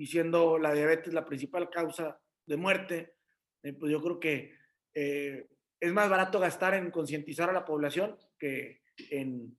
y 0.01 0.07
siendo 0.07 0.57
la 0.57 0.73
diabetes 0.73 1.13
la 1.13 1.25
principal 1.25 1.69
causa 1.69 2.19
de 2.47 2.57
muerte, 2.57 3.13
eh, 3.61 3.71
pues 3.71 3.91
yo 3.91 4.01
creo 4.01 4.19
que 4.19 4.55
eh, 4.95 5.47
es 5.79 5.93
más 5.93 6.09
barato 6.09 6.39
gastar 6.39 6.73
en 6.73 6.89
concientizar 6.89 7.51
a 7.51 7.53
la 7.53 7.65
población 7.65 8.17
que 8.39 8.81
en 9.11 9.55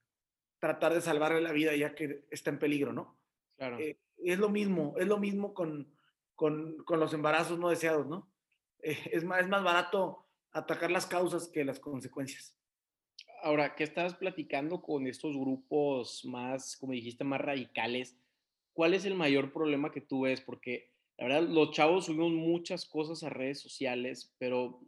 tratar 0.59 0.95
de 0.95 1.01
salvarle 1.01 1.41
la 1.41 1.53
vida 1.53 1.77
ya 1.77 1.95
que 1.95 2.25
está 2.29 2.51
en 2.51 2.59
peligro, 2.59 2.93
¿no? 2.93 3.21
Claro. 3.57 3.79
es 3.79 4.39
lo 4.41 4.49
mismo, 4.49 4.97
es 4.99 5.07
lo 5.07 5.19
mismo 5.19 5.55
con, 5.55 5.95
con, 6.35 6.83
con 6.83 6.99
los 6.99 7.15
embarazos 7.15 7.61
no 7.61 7.69
deseados, 7.69 8.09
¿no? 8.09 8.29
es, 8.81 9.23
más, 9.23 9.43
es 9.43 9.49
más 9.49 9.63
barato 9.63 10.27
atacar 10.51 10.91
las 10.91 11.07
causas 11.07 11.47
que 11.47 11.65
las 11.65 11.79
consecuencias. 11.79 12.59
Ahora, 13.45 13.77
¿qué 13.77 13.85
estás 13.85 14.17
platicando 14.17 14.83
con 14.83 15.07
estos 15.07 15.37
grupos 15.37 16.25
más, 16.25 16.77
como 16.77 16.95
dijiste, 16.95 17.23
más 17.23 17.41
radicales? 17.41 18.19
¿Cuál 18.73 18.95
es 18.95 19.05
el 19.05 19.15
mayor 19.15 19.53
problema 19.53 19.93
que 19.93 20.01
tú 20.01 20.23
ves? 20.23 20.41
Porque 20.41 20.93
la 21.19 21.27
verdad, 21.27 21.49
los 21.49 21.71
chavos 21.71 22.07
subimos 22.07 22.33
muchas 22.33 22.87
cosas 22.87 23.23
a 23.23 23.31
redes 23.31 23.61
sociales, 23.61 24.35
pero 24.39 24.81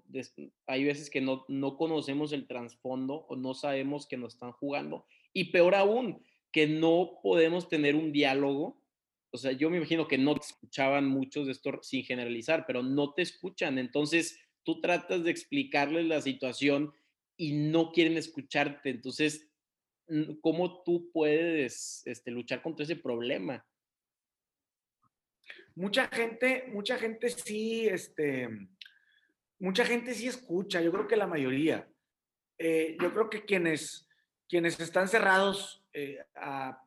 hay 0.66 0.84
veces 0.84 1.10
que 1.10 1.20
no, 1.20 1.44
no 1.48 1.76
conocemos 1.76 2.32
el 2.32 2.46
trasfondo 2.46 3.26
o 3.28 3.36
no 3.36 3.54
sabemos 3.54 4.06
que 4.06 4.16
nos 4.16 4.34
están 4.34 4.52
jugando. 4.52 5.06
Y 5.32 5.52
peor 5.52 5.74
aún, 5.74 6.24
que 6.50 6.66
no 6.66 7.20
podemos 7.22 7.68
tener 7.68 7.94
un 7.94 8.10
diálogo. 8.10 8.80
O 9.30 9.36
sea, 9.36 9.52
yo 9.52 9.70
me 9.70 9.76
imagino 9.76 10.08
que 10.08 10.18
no 10.18 10.34
te 10.34 10.46
escuchaban 10.46 11.08
muchos 11.08 11.46
de 11.46 11.52
esto 11.52 11.78
sin 11.82 12.04
generalizar, 12.04 12.64
pero 12.66 12.82
no 12.82 13.12
te 13.12 13.22
escuchan. 13.22 13.78
Entonces, 13.78 14.38
tú 14.62 14.80
tratas 14.80 15.24
de 15.24 15.30
explicarles 15.30 16.06
la 16.06 16.20
situación 16.20 16.92
y 17.36 17.52
no 17.52 17.92
quieren 17.92 18.16
escucharte. 18.16 18.90
Entonces, 18.90 19.50
¿cómo 20.40 20.82
tú 20.82 21.10
puedes 21.12 22.02
este, 22.06 22.30
luchar 22.30 22.62
contra 22.62 22.84
ese 22.84 22.96
problema? 22.96 23.64
Mucha 25.76 26.08
gente, 26.08 26.66
mucha 26.72 26.96
gente 26.98 27.28
sí, 27.30 27.88
este, 27.88 28.48
mucha 29.58 29.84
gente 29.84 30.14
sí 30.14 30.28
escucha, 30.28 30.80
yo 30.80 30.92
creo 30.92 31.08
que 31.08 31.16
la 31.16 31.26
mayoría. 31.26 31.88
Eh, 32.58 32.96
yo 33.00 33.12
creo 33.12 33.28
que 33.28 33.44
quienes, 33.44 34.08
quienes 34.48 34.78
están 34.78 35.08
cerrados 35.08 35.84
eh, 35.92 36.24
a, 36.36 36.80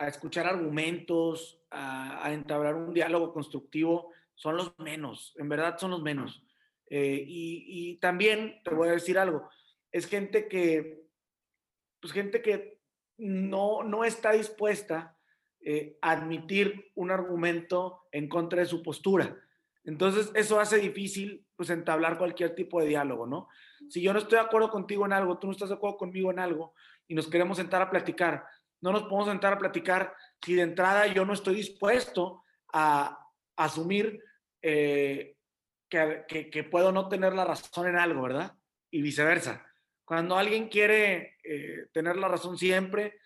escuchar 0.00 0.46
argumentos, 0.46 1.60
a, 1.70 2.26
a, 2.26 2.32
entablar 2.32 2.74
un 2.74 2.94
diálogo 2.94 3.34
constructivo, 3.34 4.12
son 4.34 4.56
los 4.56 4.78
menos, 4.78 5.34
en 5.36 5.50
verdad 5.50 5.76
son 5.76 5.90
los 5.90 6.02
menos. 6.02 6.42
Eh, 6.90 7.22
y, 7.24 7.98
también 7.98 8.60
te 8.64 8.74
voy 8.74 8.88
a 8.88 8.92
decir 8.92 9.16
algo, 9.18 9.48
es 9.92 10.06
gente 10.06 10.48
que, 10.48 11.04
pues 12.00 12.12
gente 12.12 12.42
que 12.42 12.80
no, 13.16 13.84
no 13.84 14.04
está 14.04 14.32
dispuesta 14.32 15.16
eh, 15.62 15.98
admitir 16.00 16.90
un 16.94 17.10
argumento 17.10 18.06
en 18.12 18.28
contra 18.28 18.60
de 18.60 18.66
su 18.66 18.82
postura. 18.82 19.36
Entonces, 19.84 20.30
eso 20.34 20.60
hace 20.60 20.78
difícil, 20.78 21.44
pues, 21.56 21.70
entablar 21.70 22.18
cualquier 22.18 22.54
tipo 22.54 22.80
de 22.80 22.88
diálogo, 22.88 23.26
¿no? 23.26 23.48
Si 23.88 24.00
yo 24.00 24.12
no 24.12 24.18
estoy 24.18 24.38
de 24.38 24.44
acuerdo 24.44 24.70
contigo 24.70 25.06
en 25.06 25.12
algo, 25.12 25.38
tú 25.38 25.46
no 25.46 25.52
estás 25.52 25.70
de 25.70 25.74
acuerdo 25.74 25.96
conmigo 25.96 26.30
en 26.30 26.38
algo, 26.38 26.74
y 27.08 27.14
nos 27.14 27.28
queremos 27.28 27.58
sentar 27.58 27.82
a 27.82 27.90
platicar, 27.90 28.46
no 28.80 28.92
nos 28.92 29.02
podemos 29.02 29.28
sentar 29.28 29.54
a 29.54 29.58
platicar 29.58 30.14
si 30.42 30.54
de 30.54 30.62
entrada 30.62 31.06
yo 31.06 31.24
no 31.24 31.32
estoy 31.32 31.56
dispuesto 31.56 32.42
a, 32.72 33.16
asumir 33.56 34.22
eh, 34.62 35.36
que, 35.90 36.68
puedo 36.70 36.92
no 36.92 37.10
tener 37.10 37.34
la 37.34 37.44
razón 37.44 37.88
en 37.88 37.96
algo, 37.96 38.22
¿verdad? 38.22 38.54
Y 38.90 39.02
viceversa. 39.02 39.66
Cuando 40.06 40.38
alguien 40.38 40.68
quiere 40.68 41.36
eh, 41.44 41.88
tener 41.92 42.16
la 42.16 42.28
razón 42.28 42.56
siempre, 42.56 43.18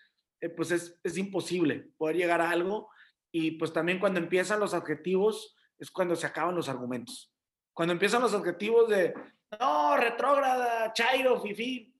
eh, 0.45 0.49
pues 0.49 0.71
es, 0.71 0.99
es, 1.03 1.17
imposible 1.17 1.89
poder 1.97 2.17
llegar 2.17 2.41
a 2.41 2.51
algo. 2.51 2.89
Y 3.31 3.51
pues 3.51 3.73
también 3.73 3.99
cuando 3.99 4.19
empiezan 4.19 4.59
los 4.59 4.73
adjetivos 4.73 5.55
es 5.79 5.89
cuando 5.91 6.15
se 6.15 6.27
acaban 6.27 6.55
los 6.55 6.69
argumentos. 6.69 7.33
Cuando 7.73 7.93
empiezan 7.93 8.21
los 8.21 8.33
adjetivos 8.33 8.87
de, 8.87 9.13
no, 9.59 9.97
retrógrada, 9.97 10.93
chairo, 10.93 11.41
fifi, 11.41 11.93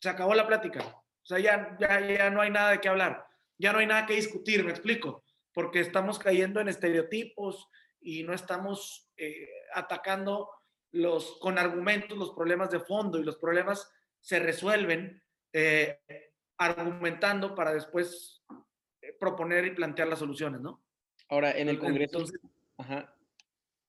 se 0.00 0.08
acabó 0.08 0.34
la 0.34 0.46
plática. 0.46 0.80
O 0.82 1.26
sea, 1.26 1.38
ya, 1.38 1.76
ya, 1.78 2.00
ya 2.00 2.30
no 2.30 2.40
hay 2.40 2.50
nada 2.50 2.70
de 2.70 2.80
qué 2.80 2.88
hablar. 2.88 3.26
Ya 3.58 3.72
no 3.72 3.78
hay 3.78 3.86
nada 3.86 4.06
que 4.06 4.14
discutir, 4.14 4.64
me 4.64 4.70
explico. 4.70 5.22
Porque 5.52 5.80
estamos 5.80 6.18
cayendo 6.18 6.60
en 6.60 6.68
estereotipos 6.68 7.68
y 8.00 8.22
no 8.22 8.32
estamos 8.32 9.10
eh, 9.16 9.48
atacando 9.74 10.48
los, 10.92 11.38
con 11.38 11.58
argumentos 11.58 12.16
los 12.16 12.30
problemas 12.30 12.70
de 12.70 12.80
fondo 12.80 13.18
y 13.18 13.24
los 13.24 13.36
problemas 13.36 13.92
se 14.20 14.40
resuelven 14.40 15.22
eh, 15.52 16.00
argumentando 16.60 17.54
para 17.54 17.72
después 17.72 18.42
eh, 19.02 19.12
proponer 19.18 19.64
y 19.64 19.74
plantear 19.74 20.08
las 20.08 20.18
soluciones, 20.18 20.60
¿no? 20.60 20.82
Ahora, 21.28 21.52
en 21.52 21.68
el 21.68 21.78
Congreso... 21.78 22.24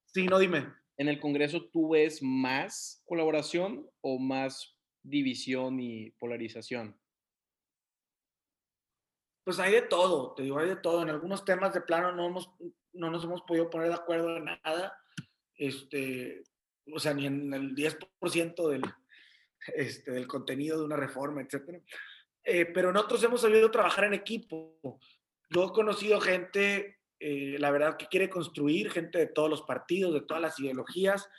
Sí, 0.06 0.26
no, 0.28 0.40
dime. 0.40 0.68
¿En 0.98 1.08
el 1.08 1.20
Congreso 1.20 1.70
tú 1.72 1.92
ves 1.92 2.22
más 2.22 3.02
colaboración 3.06 3.90
o 4.02 4.20
más 4.20 4.76
división 5.04 5.80
y 5.80 6.12
polarización? 6.12 7.00
Pues 9.44 9.58
hay 9.60 9.72
de 9.72 9.82
todo, 9.82 10.34
te 10.36 10.44
digo, 10.44 10.60
hay 10.60 10.70
de 10.70 10.76
todo. 10.76 11.02
En 11.02 11.10
algunos 11.10 11.46
temas 11.46 11.74
de 11.74 11.82
plano 11.82 12.12
no, 12.12 12.28
hemos, 12.28 12.52
no 12.94 13.10
nos 13.10 13.24
hemos 13.24 13.42
podido 13.42 13.70
poner 13.70 13.88
de 13.88 13.96
acuerdo 13.96 14.38
en 14.38 14.46
nada 14.46 14.98
este, 15.56 16.44
o 16.92 17.00
sea, 17.00 17.14
ni 17.14 17.28
en 17.28 17.54
el 17.54 17.76
10% 17.76 18.70
del, 18.70 18.82
este, 19.76 20.12
del 20.12 20.28
contenido 20.28 20.80
de 20.80 20.86
una 20.86 20.96
reforma, 20.96 21.42
etcétera. 21.42 21.80
Eh, 22.44 22.66
pero 22.66 22.92
nosotros 22.92 23.24
hemos 23.24 23.42
sabido 23.42 23.70
trabajar 23.72 24.06
en 24.06 24.14
equipo. 24.14 24.80
Yo 25.50 25.66
he 25.66 25.72
conocido 25.72 26.20
gente, 26.20 27.00
eh, 27.20 27.58
la 27.60 27.72
verdad, 27.72 27.98
que 27.98 28.08
quiere 28.08 28.30
construir, 28.30 28.90
gente 28.92 29.20
de 29.20 29.28
todos 29.28 29.50
los 29.50 29.62
partidos, 29.64 30.14
de 30.14 30.22
todas 30.22 30.42
las 30.42 30.60
ideologías, 30.60 31.30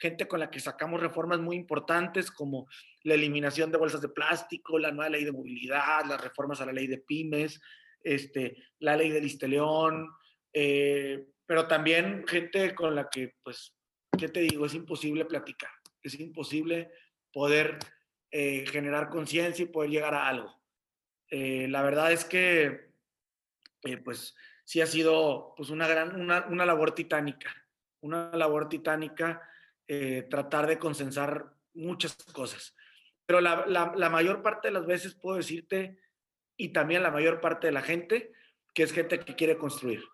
gente 0.00 0.26
con 0.26 0.40
la 0.40 0.50
que 0.50 0.60
sacamos 0.60 1.00
reformas 1.00 1.40
muy 1.40 1.56
importantes 1.56 2.30
como 2.30 2.66
la 3.02 3.14
eliminación 3.14 3.70
de 3.70 3.78
bolsas 3.78 4.00
de 4.00 4.08
plástico, 4.08 4.78
la 4.78 4.90
nueva 4.90 5.10
ley 5.10 5.24
de 5.24 5.32
movilidad, 5.32 6.04
las 6.06 6.20
reformas 6.20 6.60
a 6.60 6.66
la 6.66 6.72
ley 6.72 6.86
de 6.86 6.98
pymes, 6.98 7.60
este, 8.02 8.56
la 8.78 8.96
ley 8.96 9.10
del 9.10 9.26
Isteleón, 9.26 10.08
eh, 10.52 11.26
pero 11.44 11.68
también 11.68 12.24
gente 12.26 12.74
con 12.74 12.94
la 12.94 13.08
que, 13.10 13.34
pues, 13.42 13.74
¿qué 14.18 14.28
te 14.28 14.40
digo? 14.40 14.64
Es 14.64 14.74
imposible 14.74 15.26
platicar, 15.26 15.70
es 16.02 16.18
imposible 16.18 16.90
poder 17.32 17.78
eh, 18.30 18.64
generar 18.66 19.08
conciencia 19.08 19.64
y 19.64 19.68
poder 19.68 19.90
llegar 19.90 20.14
a 20.14 20.28
algo. 20.28 20.60
Eh, 21.28 21.66
la 21.68 21.82
verdad 21.82 22.12
es 22.12 22.24
que, 22.24 22.90
eh, 23.84 23.96
pues, 23.98 24.36
sí 24.64 24.80
ha 24.80 24.86
sido 24.86 25.54
pues, 25.56 25.70
una, 25.70 25.86
gran, 25.86 26.20
una, 26.20 26.46
una 26.46 26.66
labor 26.66 26.94
titánica, 26.94 27.50
una 28.00 28.30
labor 28.32 28.68
titánica 28.68 29.46
tratar 30.28 30.68
de 30.68 30.78
consensar 30.78 31.52
muchas 31.74 32.14
cosas. 32.32 32.76
Pero 33.26 33.40
la, 33.40 33.66
la, 33.66 33.92
la 33.96 34.08
mayor 34.08 34.40
parte 34.40 34.68
de 34.68 34.74
las 34.74 34.86
veces 34.86 35.16
puedo 35.16 35.36
decirte, 35.36 35.98
y 36.56 36.68
también 36.68 37.02
la 37.02 37.10
mayor 37.10 37.40
parte 37.40 37.66
de 37.66 37.72
la 37.72 37.82
gente, 37.82 38.32
que 38.72 38.84
es 38.84 38.92
gente 38.92 39.18
que 39.18 39.34
quiere 39.34 39.58
construir. 39.58 40.04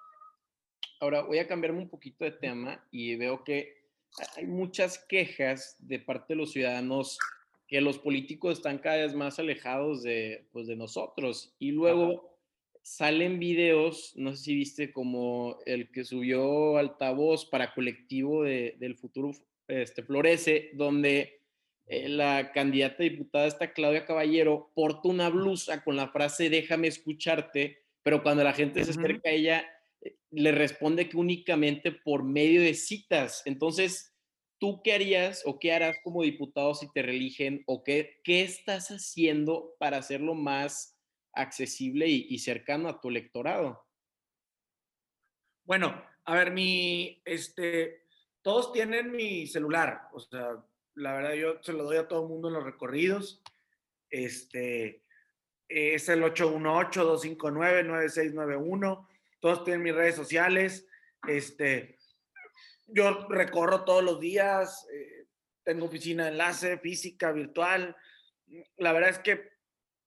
Ahora 1.01 1.21
voy 1.23 1.39
a 1.41 1.47
cambiarme 1.47 1.81
un 1.81 1.91
poquito 1.91 2.25
de 2.25 2.31
tema 2.31 2.87
y 2.91 3.17
veo 3.17 3.45
que 3.45 3.85
hay 4.37 4.47
muchas 4.47 4.99
quejas 4.99 5.77
de 5.79 5.99
parte 5.99 6.33
de 6.33 6.37
los 6.37 6.53
ciudadanos 6.53 7.19
que 7.67 7.81
los 7.81 7.99
políticos 7.99 8.59
están 8.59 8.79
cada 8.79 8.99
vez 8.99 9.15
más 9.15 9.39
alejados 9.39 10.03
de, 10.03 10.47
pues, 10.53 10.67
de 10.67 10.77
nosotros. 10.77 11.55
Y 11.59 11.73
luego 11.73 12.39
salen 12.83 13.41
videos, 13.41 14.13
no 14.17 14.33
sé 14.35 14.45
si 14.45 14.55
viste 14.55 14.93
como 14.93 15.59
el 15.67 15.91
que 15.91 16.05
subió 16.05 16.77
altavoz 16.77 17.47
para 17.47 17.75
colectivo 17.75 18.45
de, 18.45 18.77
del 18.79 18.97
futuro 18.97 19.33
este, 19.67 20.05
Florece, 20.05 20.71
donde 20.75 21.41
eh, 21.87 22.09
la 22.09 22.53
candidata 22.53 23.03
diputada 23.03 23.47
está 23.47 23.73
Claudia 23.73 24.07
Caballero, 24.07 24.71
porta 24.75 25.09
una 25.09 25.29
blusa 25.31 25.83
con 25.83 25.97
la 25.97 26.09
frase 26.09 26.49
déjame 26.49 26.87
escucharte, 26.87 27.79
pero 28.05 28.23
cuando 28.23 28.45
la 28.45 28.53
gente 28.53 28.85
se 28.85 28.93
acerca 28.93 29.31
a 29.31 29.33
ella 29.33 29.67
le 30.31 30.53
responde 30.53 31.09
que 31.09 31.17
únicamente 31.17 31.93
por 31.93 32.23
medio 32.23 32.61
de 32.61 32.75
citas. 32.75 33.43
Entonces, 33.45 34.16
¿tú 34.59 34.83
qué 34.83 34.95
harías 34.95 35.43
o 35.45 35.59
qué 35.59 35.73
harás 35.73 35.99
como 36.03 36.23
diputado 36.23 36.75
si 36.75 36.91
te 36.93 37.03
religen 37.03 37.63
o 37.67 37.85
qué, 37.85 38.21
qué 38.25 38.43
estás 38.43 38.89
haciendo 38.89 39.75
para 39.79 39.99
hacerlo 39.99 40.35
más 40.35 40.99
accesible 41.33 42.09
y, 42.09 42.39
cercano 42.39 42.89
a 42.89 42.99
tu 43.01 43.09
electorado? 43.09 43.85
Bueno, 45.65 46.03
a 46.25 46.35
ver, 46.35 46.51
mi, 46.53 47.23
este, 47.25 48.03
todos 48.43 48.73
tienen 48.73 49.13
mi 49.13 49.47
celular, 49.47 50.09
o 50.13 50.21
sea, 50.21 50.65
la 50.95 51.13
verdad 51.13 51.35
yo 51.35 51.63
se 51.63 51.73
lo 51.73 51.85
doy 51.85 51.99
a 51.99 52.09
todo 52.09 52.23
el 52.23 52.29
mundo 52.29 52.49
en 52.49 52.55
los 52.55 52.65
recorridos. 52.65 53.43
Este, 54.09 55.05
es 55.69 56.09
el 56.09 56.23
818-259-9691 56.23 59.07
todos 59.41 59.65
tienen 59.65 59.83
mis 59.83 59.95
redes 59.95 60.17
sociales. 60.17 60.87
Este, 61.29 61.96
yo 62.87 63.27
recorro 63.29 63.85
todos 63.85 64.03
los 64.03 64.21
días, 64.21 64.87
eh, 64.93 65.27
tengo 65.63 65.87
oficina 65.87 66.25
de 66.25 66.31
enlace, 66.31 66.79
física, 66.79 67.33
virtual, 67.33 67.97
la 68.77 68.93
verdad 68.93 69.11
es 69.11 69.19
que 69.19 69.57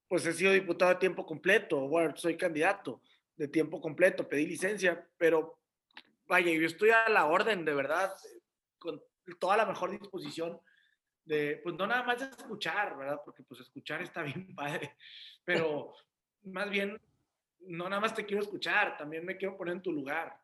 pues 0.07 0.25
he 0.25 0.33
sido 0.33 0.53
diputado 0.53 0.91
de 0.91 0.99
tiempo 0.99 1.25
completo, 1.25 1.87
bueno, 1.87 2.15
soy 2.15 2.35
candidato 2.35 3.01
de 3.35 3.47
tiempo 3.47 3.79
completo, 3.79 4.27
pedí 4.27 4.45
licencia, 4.45 5.07
pero 5.17 5.59
vaya, 6.25 6.51
yo 6.51 6.65
estoy 6.65 6.89
a 6.89 7.07
la 7.09 7.27
orden, 7.27 7.63
de 7.63 7.73
verdad, 7.73 8.11
con 8.79 9.01
toda 9.39 9.57
la 9.57 9.65
mejor 9.65 9.91
disposición 9.91 10.59
de, 11.25 11.59
pues 11.63 11.75
no 11.75 11.85
nada 11.85 12.03
más 12.03 12.19
de 12.19 12.25
escuchar, 12.25 12.97
¿verdad? 12.97 13.21
Porque 13.23 13.43
pues 13.43 13.61
escuchar 13.61 14.01
está 14.01 14.23
bien 14.23 14.55
padre, 14.55 14.95
pero 15.43 15.93
más 16.43 16.69
bien, 16.69 16.99
no 17.59 17.89
nada 17.89 18.01
más 18.01 18.15
te 18.15 18.25
quiero 18.25 18.41
escuchar, 18.41 18.97
también 18.97 19.25
me 19.25 19.37
quiero 19.37 19.55
poner 19.57 19.75
en 19.75 19.81
tu 19.83 19.91
lugar, 19.91 20.38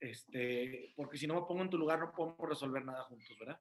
este, 0.00 0.92
porque 0.96 1.18
si 1.18 1.26
no 1.26 1.34
me 1.34 1.46
pongo 1.46 1.62
en 1.62 1.70
tu 1.70 1.78
lugar 1.78 1.98
no 1.98 2.12
podemos 2.12 2.48
resolver 2.48 2.84
nada 2.84 3.02
juntos, 3.04 3.36
¿verdad? 3.38 3.60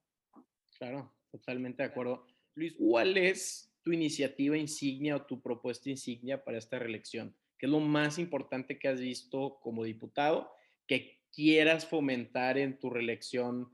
Claro, 0.77 1.13
totalmente 1.31 1.83
de 1.83 1.89
acuerdo. 1.89 2.27
Luis, 2.55 2.75
¿cuál 2.77 3.17
es 3.17 3.73
tu 3.83 3.91
iniciativa 3.91 4.57
insignia 4.57 5.15
o 5.15 5.25
tu 5.25 5.41
propuesta 5.41 5.89
insignia 5.89 6.43
para 6.43 6.57
esta 6.57 6.79
reelección? 6.79 7.35
¿Qué 7.57 7.65
es 7.65 7.71
lo 7.71 7.79
más 7.79 8.19
importante 8.19 8.77
que 8.77 8.87
has 8.87 8.99
visto 8.99 9.59
como 9.61 9.83
diputado 9.83 10.53
que 10.85 11.23
quieras 11.33 11.87
fomentar 11.87 12.57
en 12.57 12.77
tu 12.79 12.89
reelección 12.89 13.71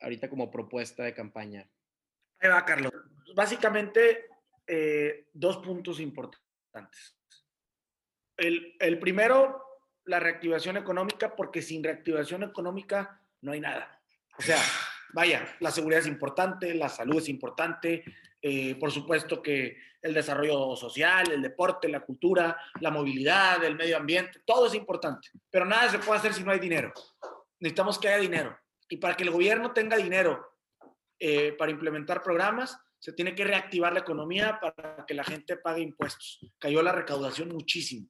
ahorita 0.00 0.28
como 0.28 0.50
propuesta 0.50 1.04
de 1.04 1.14
campaña? 1.14 1.70
Ahí 2.40 2.48
va, 2.48 2.64
Carlos. 2.64 2.92
Básicamente, 3.34 4.26
eh, 4.66 5.28
dos 5.32 5.58
puntos 5.58 6.00
importantes. 6.00 7.16
El, 8.36 8.74
el 8.80 8.98
primero, 8.98 9.69
la 10.04 10.20
reactivación 10.20 10.76
económica, 10.76 11.34
porque 11.36 11.62
sin 11.62 11.82
reactivación 11.82 12.42
económica 12.42 13.20
no 13.42 13.52
hay 13.52 13.60
nada. 13.60 14.00
O 14.38 14.42
sea, 14.42 14.58
vaya, 15.12 15.56
la 15.60 15.70
seguridad 15.70 16.00
es 16.00 16.06
importante, 16.06 16.74
la 16.74 16.88
salud 16.88 17.18
es 17.18 17.28
importante, 17.28 18.04
eh, 18.42 18.74
por 18.76 18.90
supuesto 18.90 19.42
que 19.42 19.76
el 20.00 20.14
desarrollo 20.14 20.76
social, 20.76 21.30
el 21.30 21.42
deporte, 21.42 21.88
la 21.88 22.00
cultura, 22.00 22.56
la 22.80 22.90
movilidad, 22.90 23.62
el 23.62 23.76
medio 23.76 23.98
ambiente, 23.98 24.40
todo 24.46 24.66
es 24.66 24.74
importante, 24.74 25.28
pero 25.50 25.66
nada 25.66 25.90
se 25.90 25.98
puede 25.98 26.18
hacer 26.18 26.32
si 26.32 26.42
no 26.42 26.50
hay 26.50 26.58
dinero. 26.58 26.92
Necesitamos 27.58 27.98
que 27.98 28.08
haya 28.08 28.18
dinero. 28.18 28.58
Y 28.88 28.96
para 28.96 29.14
que 29.14 29.24
el 29.24 29.30
gobierno 29.30 29.72
tenga 29.72 29.96
dinero 29.96 30.56
eh, 31.18 31.52
para 31.52 31.70
implementar 31.70 32.22
programas, 32.22 32.78
se 32.98 33.12
tiene 33.12 33.34
que 33.34 33.44
reactivar 33.44 33.92
la 33.92 34.00
economía 34.00 34.58
para 34.60 35.04
que 35.06 35.14
la 35.14 35.24
gente 35.24 35.56
pague 35.56 35.82
impuestos. 35.82 36.40
Cayó 36.58 36.82
la 36.82 36.92
recaudación 36.92 37.48
muchísimo. 37.48 38.08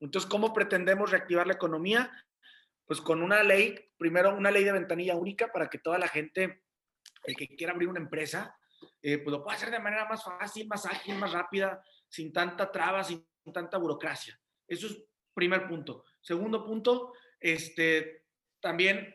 Entonces, 0.00 0.28
¿cómo 0.28 0.52
pretendemos 0.52 1.10
reactivar 1.10 1.46
la 1.46 1.54
economía? 1.54 2.10
Pues 2.86 3.00
con 3.00 3.22
una 3.22 3.42
ley, 3.42 3.78
primero 3.96 4.34
una 4.34 4.50
ley 4.50 4.64
de 4.64 4.72
ventanilla 4.72 5.14
única 5.14 5.52
para 5.52 5.68
que 5.68 5.78
toda 5.78 5.98
la 5.98 6.08
gente, 6.08 6.62
el 7.24 7.36
que 7.36 7.48
quiera 7.48 7.72
abrir 7.72 7.88
una 7.88 8.00
empresa, 8.00 8.56
eh, 9.02 9.18
pues 9.18 9.30
lo 9.32 9.42
pueda 9.42 9.56
hacer 9.56 9.70
de 9.70 9.78
manera 9.78 10.08
más 10.08 10.24
fácil, 10.24 10.66
más 10.66 10.86
ágil, 10.86 11.16
más 11.16 11.32
rápida, 11.32 11.82
sin 12.08 12.32
tanta 12.32 12.72
traba, 12.72 13.04
sin 13.04 13.26
tanta 13.52 13.78
burocracia. 13.78 14.40
Eso 14.66 14.86
es 14.86 15.04
primer 15.34 15.68
punto. 15.68 16.04
Segundo 16.20 16.64
punto, 16.64 17.12
este, 17.38 18.24
también, 18.60 19.14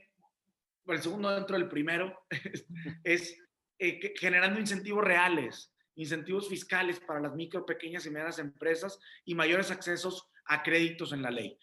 el 0.85 1.01
segundo 1.01 1.31
dentro 1.31 1.57
del 1.57 1.67
primero, 1.67 2.25
es 3.03 3.37
eh, 3.79 4.13
generando 4.17 4.59
incentivos 4.59 5.03
reales, 5.03 5.73
incentivos 5.95 6.47
fiscales 6.47 6.99
para 6.99 7.19
las 7.19 7.35
micro, 7.35 7.65
pequeñas 7.65 8.05
y 8.05 8.09
medianas 8.09 8.39
empresas 8.39 8.99
y 9.23 9.35
mayores 9.35 9.71
accesos 9.71 10.29
a 10.45 10.63
créditos 10.63 11.11
en 11.13 11.21
la 11.21 11.31
ley. 11.31 11.57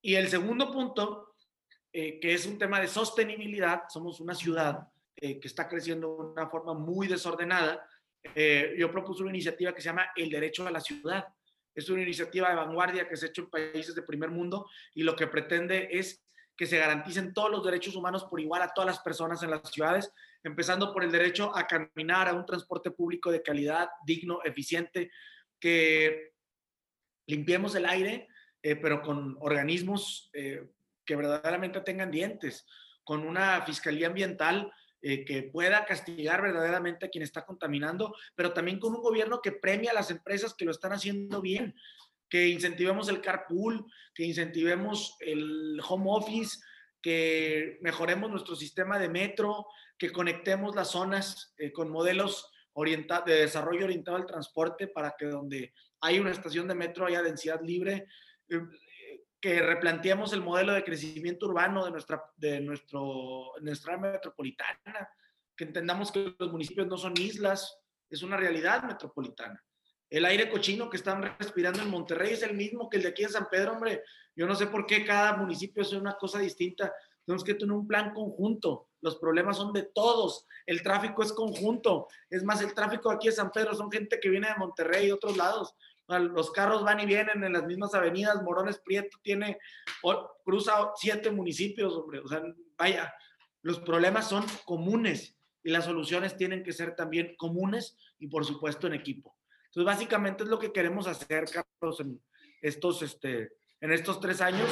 Y 0.00 0.14
el 0.14 0.28
segundo 0.28 0.70
punto, 0.72 1.34
eh, 1.92 2.18
que 2.20 2.34
es 2.34 2.46
un 2.46 2.58
tema 2.58 2.80
de 2.80 2.88
sostenibilidad, 2.88 3.84
somos 3.88 4.20
una 4.20 4.34
ciudad 4.34 4.88
eh, 5.16 5.38
que 5.38 5.48
está 5.48 5.68
creciendo 5.68 6.16
de 6.16 6.32
una 6.32 6.48
forma 6.48 6.74
muy 6.74 7.06
desordenada, 7.06 7.86
eh, 8.34 8.74
yo 8.78 8.90
propuse 8.90 9.22
una 9.22 9.32
iniciativa 9.32 9.74
que 9.74 9.80
se 9.80 9.88
llama 9.88 10.10
El 10.16 10.30
Derecho 10.30 10.66
a 10.66 10.70
la 10.70 10.80
Ciudad. 10.80 11.26
Es 11.74 11.88
una 11.88 12.02
iniciativa 12.02 12.48
de 12.48 12.56
vanguardia 12.56 13.08
que 13.08 13.16
se 13.16 13.26
ha 13.26 13.28
hecho 13.28 13.42
en 13.42 13.50
países 13.50 13.94
de 13.94 14.02
primer 14.02 14.30
mundo 14.30 14.68
y 14.94 15.02
lo 15.02 15.16
que 15.16 15.26
pretende 15.26 15.88
es 15.90 16.24
que 16.56 16.66
se 16.66 16.78
garanticen 16.78 17.32
todos 17.32 17.50
los 17.50 17.64
derechos 17.64 17.96
humanos 17.96 18.24
por 18.24 18.40
igual 18.40 18.62
a 18.62 18.72
todas 18.74 18.86
las 18.86 19.00
personas 19.00 19.42
en 19.42 19.50
las 19.50 19.70
ciudades, 19.70 20.12
empezando 20.42 20.92
por 20.92 21.02
el 21.02 21.10
derecho 21.10 21.56
a 21.56 21.66
caminar 21.66 22.28
a 22.28 22.34
un 22.34 22.44
transporte 22.44 22.90
público 22.90 23.30
de 23.30 23.42
calidad, 23.42 23.88
digno, 24.04 24.40
eficiente, 24.44 25.10
que 25.58 26.31
limpiemos 27.26 27.74
el 27.74 27.86
aire, 27.86 28.28
eh, 28.62 28.76
pero 28.76 29.02
con 29.02 29.36
organismos 29.40 30.30
que 30.32 31.16
verdaderamente 31.16 31.80
tengan 31.80 32.10
dientes, 32.10 32.66
con 33.04 33.26
una 33.26 33.62
fiscalía 33.62 34.06
ambiental 34.08 34.72
eh, 35.04 35.24
que 35.24 35.42
pueda 35.42 35.84
castigar 35.84 36.42
verdaderamente 36.42 37.06
a 37.06 37.08
quien 37.08 37.24
está 37.24 37.44
contaminando, 37.44 38.14
pero 38.36 38.52
también 38.52 38.78
con 38.78 38.94
un 38.94 39.02
gobierno 39.02 39.40
que 39.42 39.50
premia 39.50 39.90
a 39.90 39.94
las 39.94 40.12
empresas 40.12 40.54
que 40.54 40.64
lo 40.64 40.70
están 40.70 40.92
haciendo 40.92 41.40
bien, 41.40 41.74
que 42.28 42.46
incentivemos 42.46 43.08
el 43.08 43.20
carpool, 43.20 43.84
que 44.14 44.24
incentivemos 44.24 45.16
el 45.18 45.80
home 45.88 46.04
office, 46.06 46.60
que 47.02 47.78
mejoremos 47.80 48.30
nuestro 48.30 48.54
sistema 48.54 48.96
de 49.00 49.08
metro, 49.08 49.66
que 49.98 50.12
conectemos 50.12 50.76
las 50.76 50.92
zonas 50.92 51.52
eh, 51.58 51.72
con 51.72 51.90
modelos 51.90 52.51
de 52.74 53.34
desarrollo 53.34 53.84
orientado 53.84 54.16
al 54.16 54.26
transporte 54.26 54.88
para 54.88 55.14
que 55.18 55.26
donde 55.26 55.72
hay 56.00 56.18
una 56.18 56.30
estación 56.30 56.66
de 56.68 56.74
metro 56.74 57.06
haya 57.06 57.22
densidad 57.22 57.60
libre. 57.62 58.06
Eh, 58.48 58.60
que 59.42 59.60
replanteemos 59.60 60.32
el 60.32 60.40
modelo 60.40 60.72
de 60.72 60.84
crecimiento 60.84 61.46
urbano 61.46 61.84
de 61.84 61.90
nuestra, 61.90 62.22
de 62.36 62.60
nuestro, 62.60 63.54
nuestra 63.60 63.98
metropolitana, 63.98 65.10
que 65.56 65.64
entendamos 65.64 66.12
que 66.12 66.32
los 66.38 66.52
municipios 66.52 66.86
no 66.86 66.96
son 66.96 67.14
islas, 67.16 67.76
es 68.08 68.22
una 68.22 68.36
realidad 68.36 68.84
metropolitana. 68.84 69.60
El 70.08 70.26
aire 70.26 70.48
cochino 70.48 70.88
que 70.88 70.96
están 70.96 71.22
respirando 71.40 71.82
en 71.82 71.90
Monterrey 71.90 72.34
es 72.34 72.42
el 72.44 72.54
mismo 72.54 72.88
que 72.88 72.98
el 72.98 73.02
de 73.02 73.08
aquí 73.08 73.24
en 73.24 73.30
San 73.30 73.48
Pedro, 73.50 73.72
hombre. 73.72 74.04
Yo 74.36 74.46
no 74.46 74.54
sé 74.54 74.68
por 74.68 74.86
qué 74.86 75.04
cada 75.04 75.36
municipio 75.36 75.82
es 75.82 75.92
una 75.92 76.14
cosa 76.14 76.38
distinta. 76.38 76.94
Tenemos 77.24 77.44
que 77.44 77.54
tener 77.54 77.72
un 77.72 77.86
plan 77.86 78.12
conjunto. 78.12 78.88
Los 79.00 79.16
problemas 79.16 79.56
son 79.56 79.72
de 79.72 79.82
todos. 79.82 80.46
El 80.66 80.82
tráfico 80.82 81.22
es 81.22 81.32
conjunto. 81.32 82.08
Es 82.30 82.44
más, 82.44 82.62
el 82.62 82.74
tráfico 82.74 83.10
aquí 83.10 83.28
en 83.28 83.34
San 83.34 83.50
Pedro 83.50 83.74
son 83.74 83.90
gente 83.90 84.18
que 84.20 84.28
viene 84.28 84.48
de 84.48 84.56
Monterrey 84.56 85.06
y 85.06 85.12
otros 85.12 85.36
lados 85.36 85.74
los 86.18 86.50
carros 86.50 86.82
van 86.82 87.00
y 87.00 87.06
vienen 87.06 87.42
en 87.44 87.52
las 87.52 87.64
mismas 87.64 87.94
avenidas. 87.94 88.42
Morones 88.42 88.78
Prieto 88.78 89.18
tiene, 89.22 89.58
cruza 90.44 90.92
siete 90.96 91.30
municipios, 91.30 91.94
hombre. 91.94 92.20
O 92.20 92.28
sea, 92.28 92.42
vaya, 92.76 93.14
los 93.62 93.80
problemas 93.80 94.28
son 94.28 94.44
comunes 94.64 95.36
y 95.62 95.70
las 95.70 95.84
soluciones 95.84 96.36
tienen 96.36 96.62
que 96.62 96.72
ser 96.72 96.96
también 96.96 97.34
comunes 97.36 97.96
y, 98.18 98.28
por 98.28 98.44
supuesto, 98.44 98.86
en 98.86 98.94
equipo. 98.94 99.36
Entonces, 99.66 99.86
básicamente 99.86 100.44
es 100.44 100.50
lo 100.50 100.58
que 100.58 100.72
queremos 100.72 101.06
hacer, 101.06 101.44
Carlos, 101.44 102.00
en 102.00 102.20
estos, 102.60 103.02
este, 103.02 103.52
en 103.80 103.92
estos 103.92 104.20
tres 104.20 104.40
años. 104.40 104.68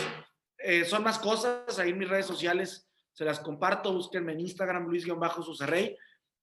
Eh, 0.62 0.84
son 0.84 1.02
más 1.02 1.18
cosas, 1.18 1.78
ahí 1.78 1.92
mis 1.94 2.08
redes 2.08 2.26
sociales 2.26 2.88
se 3.12 3.24
las 3.24 3.40
comparto, 3.40 3.92
búsquenme 3.92 4.32
en 4.32 4.40
Instagram, 4.40 4.86
Luis-Susarrey, 4.86 5.96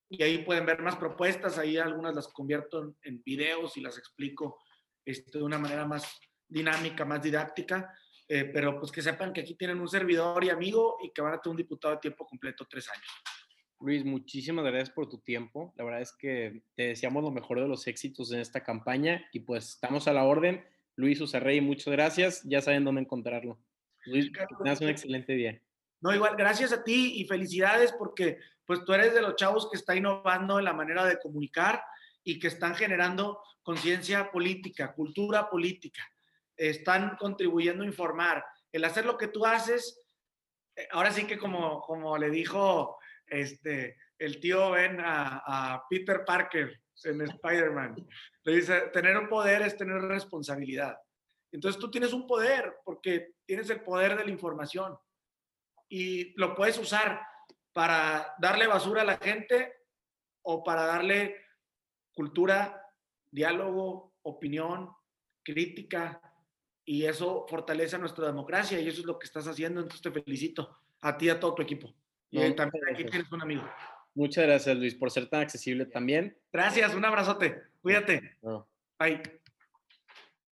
y 0.09 0.23
ahí 0.23 0.39
pueden 0.39 0.65
ver 0.65 0.81
más 0.81 0.95
propuestas, 0.95 1.57
ahí 1.57 1.77
algunas 1.77 2.15
las 2.15 2.27
convierto 2.27 2.81
en, 2.81 2.95
en 3.03 3.23
videos 3.23 3.77
y 3.77 3.81
las 3.81 3.97
explico 3.97 4.59
este, 5.05 5.37
de 5.37 5.43
una 5.43 5.57
manera 5.57 5.85
más 5.85 6.19
dinámica, 6.47 7.05
más 7.05 7.21
didáctica, 7.21 7.93
eh, 8.27 8.45
pero 8.45 8.79
pues 8.79 8.91
que 8.91 9.01
sepan 9.01 9.31
que 9.31 9.41
aquí 9.41 9.55
tienen 9.55 9.79
un 9.79 9.87
servidor 9.87 10.43
y 10.43 10.49
amigo 10.49 10.97
y 11.01 11.11
que 11.11 11.21
van 11.21 11.33
a 11.33 11.41
tener 11.41 11.51
un 11.51 11.57
diputado 11.57 11.95
de 11.95 12.01
tiempo 12.01 12.25
completo 12.25 12.65
tres 12.69 12.89
años. 12.89 13.07
Luis, 13.79 14.03
muchísimas 14.03 14.65
gracias 14.65 14.89
por 14.89 15.07
tu 15.07 15.19
tiempo. 15.19 15.73
La 15.77 15.83
verdad 15.83 16.01
es 16.01 16.11
que 16.11 16.63
te 16.75 16.87
deseamos 16.89 17.23
lo 17.23 17.31
mejor 17.31 17.61
de 17.61 17.67
los 17.67 17.87
éxitos 17.87 18.31
en 18.31 18.39
esta 18.39 18.63
campaña 18.63 19.27
y 19.31 19.41
pues 19.41 19.69
estamos 19.69 20.07
a 20.07 20.13
la 20.13 20.23
orden. 20.23 20.65
Luis 20.95 21.21
Usarrey, 21.21 21.61
muchas 21.61 21.93
gracias. 21.93 22.43
Ya 22.43 22.59
saben 22.59 22.83
dónde 22.83 23.01
encontrarlo. 23.01 23.59
Luis, 24.07 24.31
que 24.31 24.45
tengas 24.57 24.81
un 24.81 24.89
excelente 24.89 25.33
día. 25.33 25.61
No, 26.01 26.13
igual, 26.13 26.35
gracias 26.35 26.71
a 26.71 26.83
ti 26.83 27.13
y 27.15 27.25
felicidades 27.25 27.93
porque 27.93 28.39
pues 28.65 28.83
tú 28.83 28.93
eres 28.93 29.13
de 29.13 29.21
los 29.21 29.35
chavos 29.35 29.69
que 29.69 29.77
está 29.77 29.95
innovando 29.95 30.59
en 30.59 30.65
la 30.65 30.73
manera 30.73 31.05
de 31.05 31.19
comunicar 31.19 31.81
y 32.23 32.37
que 32.37 32.47
están 32.47 32.75
generando 32.75 33.41
conciencia 33.63 34.29
política, 34.31 34.93
cultura 34.93 35.49
política, 35.49 36.03
están 36.55 37.15
contribuyendo 37.17 37.83
a 37.83 37.87
informar. 37.87 38.43
El 38.71 38.83
hacer 38.83 39.05
lo 39.05 39.17
que 39.17 39.27
tú 39.27 39.45
haces, 39.45 40.01
eh, 40.75 40.87
ahora 40.91 41.11
sí 41.11 41.25
que 41.25 41.37
como, 41.37 41.81
como 41.81 42.17
le 42.17 42.29
dijo 42.29 42.97
este, 43.27 43.97
el 44.17 44.39
tío 44.39 44.71
Ben 44.71 44.97
a, 44.99 45.83
Peter 45.89 46.23
Parker 46.25 46.81
en 47.03 47.21
Spider-Man, 47.21 47.95
le 48.43 48.55
dice, 48.55 48.81
tener 48.93 49.17
un 49.17 49.29
poder 49.29 49.61
es 49.61 49.77
tener 49.77 50.01
responsabilidad. 50.01 50.97
Entonces 51.51 51.79
tú 51.79 51.89
tienes 51.89 52.13
un 52.13 52.27
poder 52.27 52.77
porque 52.83 53.35
tienes 53.45 53.69
el 53.69 53.81
poder 53.81 54.17
de 54.17 54.25
la 54.25 54.31
información 54.31 54.97
y 55.89 56.33
lo 56.39 56.55
puedes 56.55 56.77
usar 56.77 57.21
para 57.73 58.35
darle 58.39 58.67
basura 58.67 59.01
a 59.01 59.05
la 59.05 59.17
gente 59.17 59.73
o 60.41 60.63
para 60.63 60.85
darle 60.85 61.37
cultura, 62.13 62.81
diálogo, 63.31 64.15
opinión, 64.23 64.91
crítica, 65.43 66.21
y 66.87 67.05
eso 67.05 67.45
fortalece 67.49 67.99
nuestra 67.99 68.27
democracia 68.27 68.79
y 68.79 68.87
eso 68.87 69.01
es 69.01 69.05
lo 69.05 69.19
que 69.19 69.25
estás 69.25 69.45
haciendo, 69.45 69.81
entonces 69.81 70.01
te 70.01 70.09
felicito 70.09 70.79
a 71.01 71.17
ti 71.17 71.25
y 71.25 71.29
a 71.29 71.39
todo 71.39 71.53
tu 71.53 71.61
equipo. 71.61 71.93
Y 72.31 72.39
también 72.53 72.83
aquí 72.89 73.03
tienes 73.03 73.29
un 73.29 73.41
amigo. 73.41 73.69
Muchas 74.15 74.45
gracias, 74.45 74.77
Luis, 74.77 74.95
por 74.95 75.11
ser 75.11 75.29
tan 75.29 75.41
accesible 75.41 75.85
también. 75.85 76.37
Gracias, 76.51 76.95
un 76.95 77.03
abrazote. 77.03 77.61
Cuídate. 77.81 78.37
Bye. 78.97 79.21